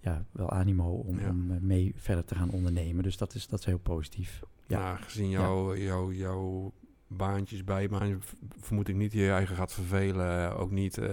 [0.00, 1.28] ja, wel animo om, Ja.
[1.28, 3.02] om eh, mee verder te gaan ondernemen.
[3.02, 4.42] Dus dat is, dat is heel positief.
[4.66, 4.78] Ja.
[4.82, 6.70] Nou, gezien jouw jou, jou
[7.06, 8.32] baantjes, bijbaantjes, v-
[8.64, 10.50] vermoed ik niet je eigen gaat vervelen.
[10.50, 11.08] eh, Ook niet eh,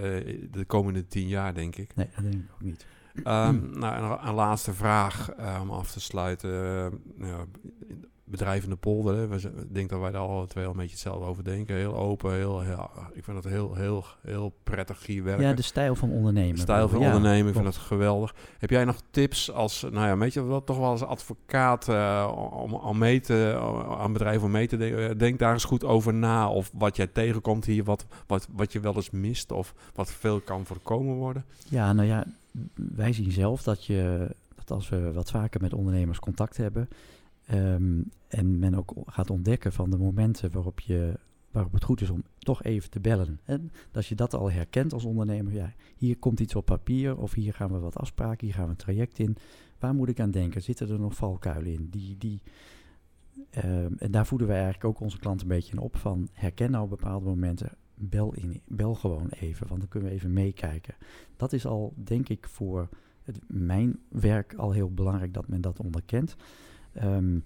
[0.50, 1.94] de komende tien jaar, denk ik.
[1.96, 2.86] Nee, dat denk ik ook niet.
[3.14, 5.30] Ehm, nou, en een, laatste vraag
[5.60, 6.50] om af te sluiten.
[7.20, 7.40] Eh,
[8.30, 9.16] nou, ja, bedrijf in de polder.
[9.16, 9.26] Hè.
[9.26, 11.76] We Ik denk dat wij daar alle twee al een beetje hetzelfde over denken.
[11.76, 15.44] Heel open, heel, heel ik vind het heel, heel, heel prettig hier werken.
[15.44, 16.58] Ja, de stijl van ondernemen.
[16.58, 18.34] stijl van Ja, ondernemen, ik vind dat geweldig.
[18.58, 22.32] Heb jij nog tips als, nou ja, weet je wel, toch wel als advocaat eh,
[22.52, 23.58] om, om mee te,
[23.98, 25.18] aan bedrijven om mee te denken?
[25.18, 26.50] Denk daar eens goed over na.
[26.50, 30.40] Of wat jij tegenkomt hier, wat, wat, wat je wel eens mist of wat veel
[30.40, 31.44] kan voorkomen worden.
[31.68, 32.24] Ja, nou ja,
[32.74, 36.88] wij zien zelf dat je dat als we wat vaker met ondernemers contact hebben
[37.46, 38.00] ehm,
[38.30, 41.18] en men ook gaat ontdekken van de momenten waarop je
[41.50, 43.40] waarop het goed is om toch even te bellen.
[43.44, 47.34] En als je dat al herkent als ondernemer, ja, hier komt iets op papier of
[47.34, 49.36] hier gaan we wat afspraken, hier gaan we een traject in.
[49.78, 50.62] Waar moet ik aan denken?
[50.62, 51.88] Zitten er nog valkuilen in?
[51.90, 52.42] Die, die,
[53.50, 56.70] ehm, en daar voeden wij eigenlijk ook onze klanten een beetje in op van herken
[56.70, 60.94] nou bepaalde momenten, bel, in, bel gewoon even, want dan kunnen we even meekijken.
[61.36, 62.88] Dat is al, denk ik, voor
[63.22, 66.36] het, mijn werk al heel belangrijk dat men dat onderkent.
[66.92, 67.38] Ehm,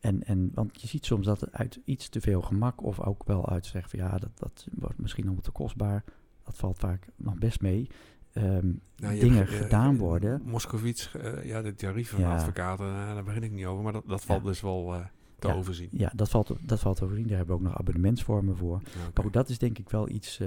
[0.00, 3.24] en, en, want je ziet soms dat het uit iets te veel gemak of ook
[3.24, 6.04] wel uit zeggen van ja, dat, dat wordt misschien nog te kostbaar.
[6.44, 7.86] Dat valt vaak nog best mee.
[8.32, 10.42] Ehm, Nou, dingen hebt, eh, gedaan eh, worden.
[10.44, 13.82] Moskovits, eh, ja, de tarieven van advocaten, daar begin ik niet over.
[13.82, 14.48] Maar dat, dat valt Ja.
[14.48, 14.94] dus wel
[15.38, 15.54] te Ja.
[15.54, 15.88] overzien.
[15.92, 17.26] Ja, dat valt, dat valt overzien.
[17.26, 18.82] Daar hebben we ook nog abonnementsvormen voor.
[19.14, 20.40] Maar dat is denk ik wel iets.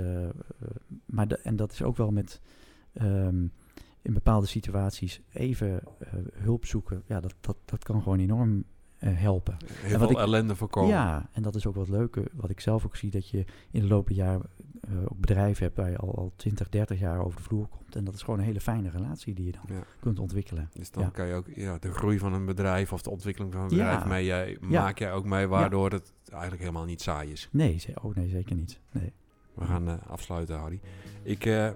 [1.06, 2.42] maar de- en dat is ook wel met
[2.94, 3.46] ehm,
[4.02, 5.84] in bepaalde situaties even
[6.34, 7.04] hulp zoeken.
[7.06, 8.64] Ja, dat, dat, dat kan gewoon enorm
[9.10, 9.58] helpen.
[9.66, 10.90] Heel en wat veel ik- ellende voorkomen.
[10.90, 13.82] Ja, en dat is ook wat leuke, wat ik zelf ook zie, dat je in
[13.82, 14.42] de loop der jaren
[14.82, 17.96] eh, ook bedrijven hebt waar je al, al 20, 30 jaar over de vloer komt.
[17.96, 19.84] En dat is gewoon een hele fijne relatie die je dan Ja.
[20.00, 20.70] kunt ontwikkelen.
[20.74, 21.10] Dus dan Ja.
[21.10, 23.76] kan je ook ja, de groei van een bedrijf of de ontwikkeling van een Ja.
[23.76, 27.50] bedrijf mee, jij, maak jij ook mee, waardoor het eigenlijk helemaal niet saai is.
[27.52, 28.80] Nee, ze- oh nee, zeker niet.
[28.92, 29.14] Nee.
[29.54, 30.80] We gaan eh, afsluiten, Harry.
[31.24, 31.70] Ik eh,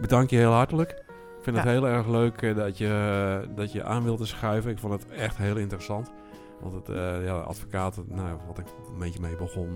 [0.00, 1.03] bedank je heel hartelijk.
[1.44, 2.88] Ik vind het heel erg leuk eh, dat, je,
[3.48, 4.70] eh, dat je aan wilde schuiven.
[4.70, 6.12] Ik vond het echt heel interessant.
[6.60, 9.70] Want het eh, ja, advocaat, nou, wat ik een beetje mee begon,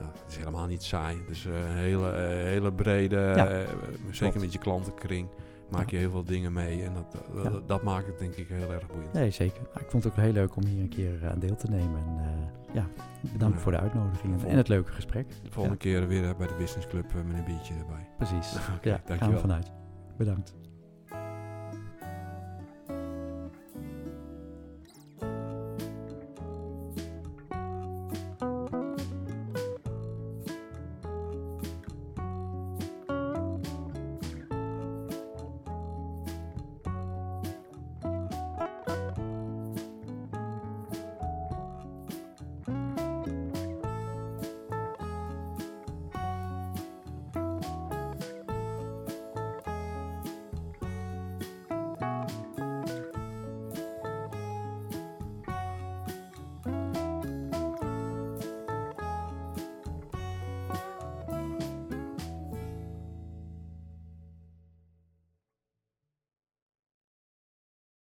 [0.00, 1.16] ja, het is helemaal niet saai.
[1.28, 2.12] Dus eh, een hele,
[2.44, 3.62] hele brede, Ja,
[4.10, 5.28] zeker met je klantenkring,
[5.70, 6.82] maak je heel veel dingen mee.
[6.82, 7.50] En dat, dat, Ja.
[7.50, 9.12] dat, dat maakt het denk ik heel erg boeiend.
[9.12, 9.60] nee, zeker.
[9.62, 11.98] Nou, ik vond het ook heel leuk om hier een keer aan deel te nemen.
[12.06, 12.86] En ja,
[13.32, 13.62] bedankt Ja.
[13.62, 15.28] voor de uitnodiging en- het leuke gesprek.
[15.42, 18.06] De volgende keer weer bij de Business Club met een biertje erbij.
[18.16, 18.52] Precies.
[18.82, 19.70] Ja, gaan we vanuit.
[20.20, 20.59] Bedankt.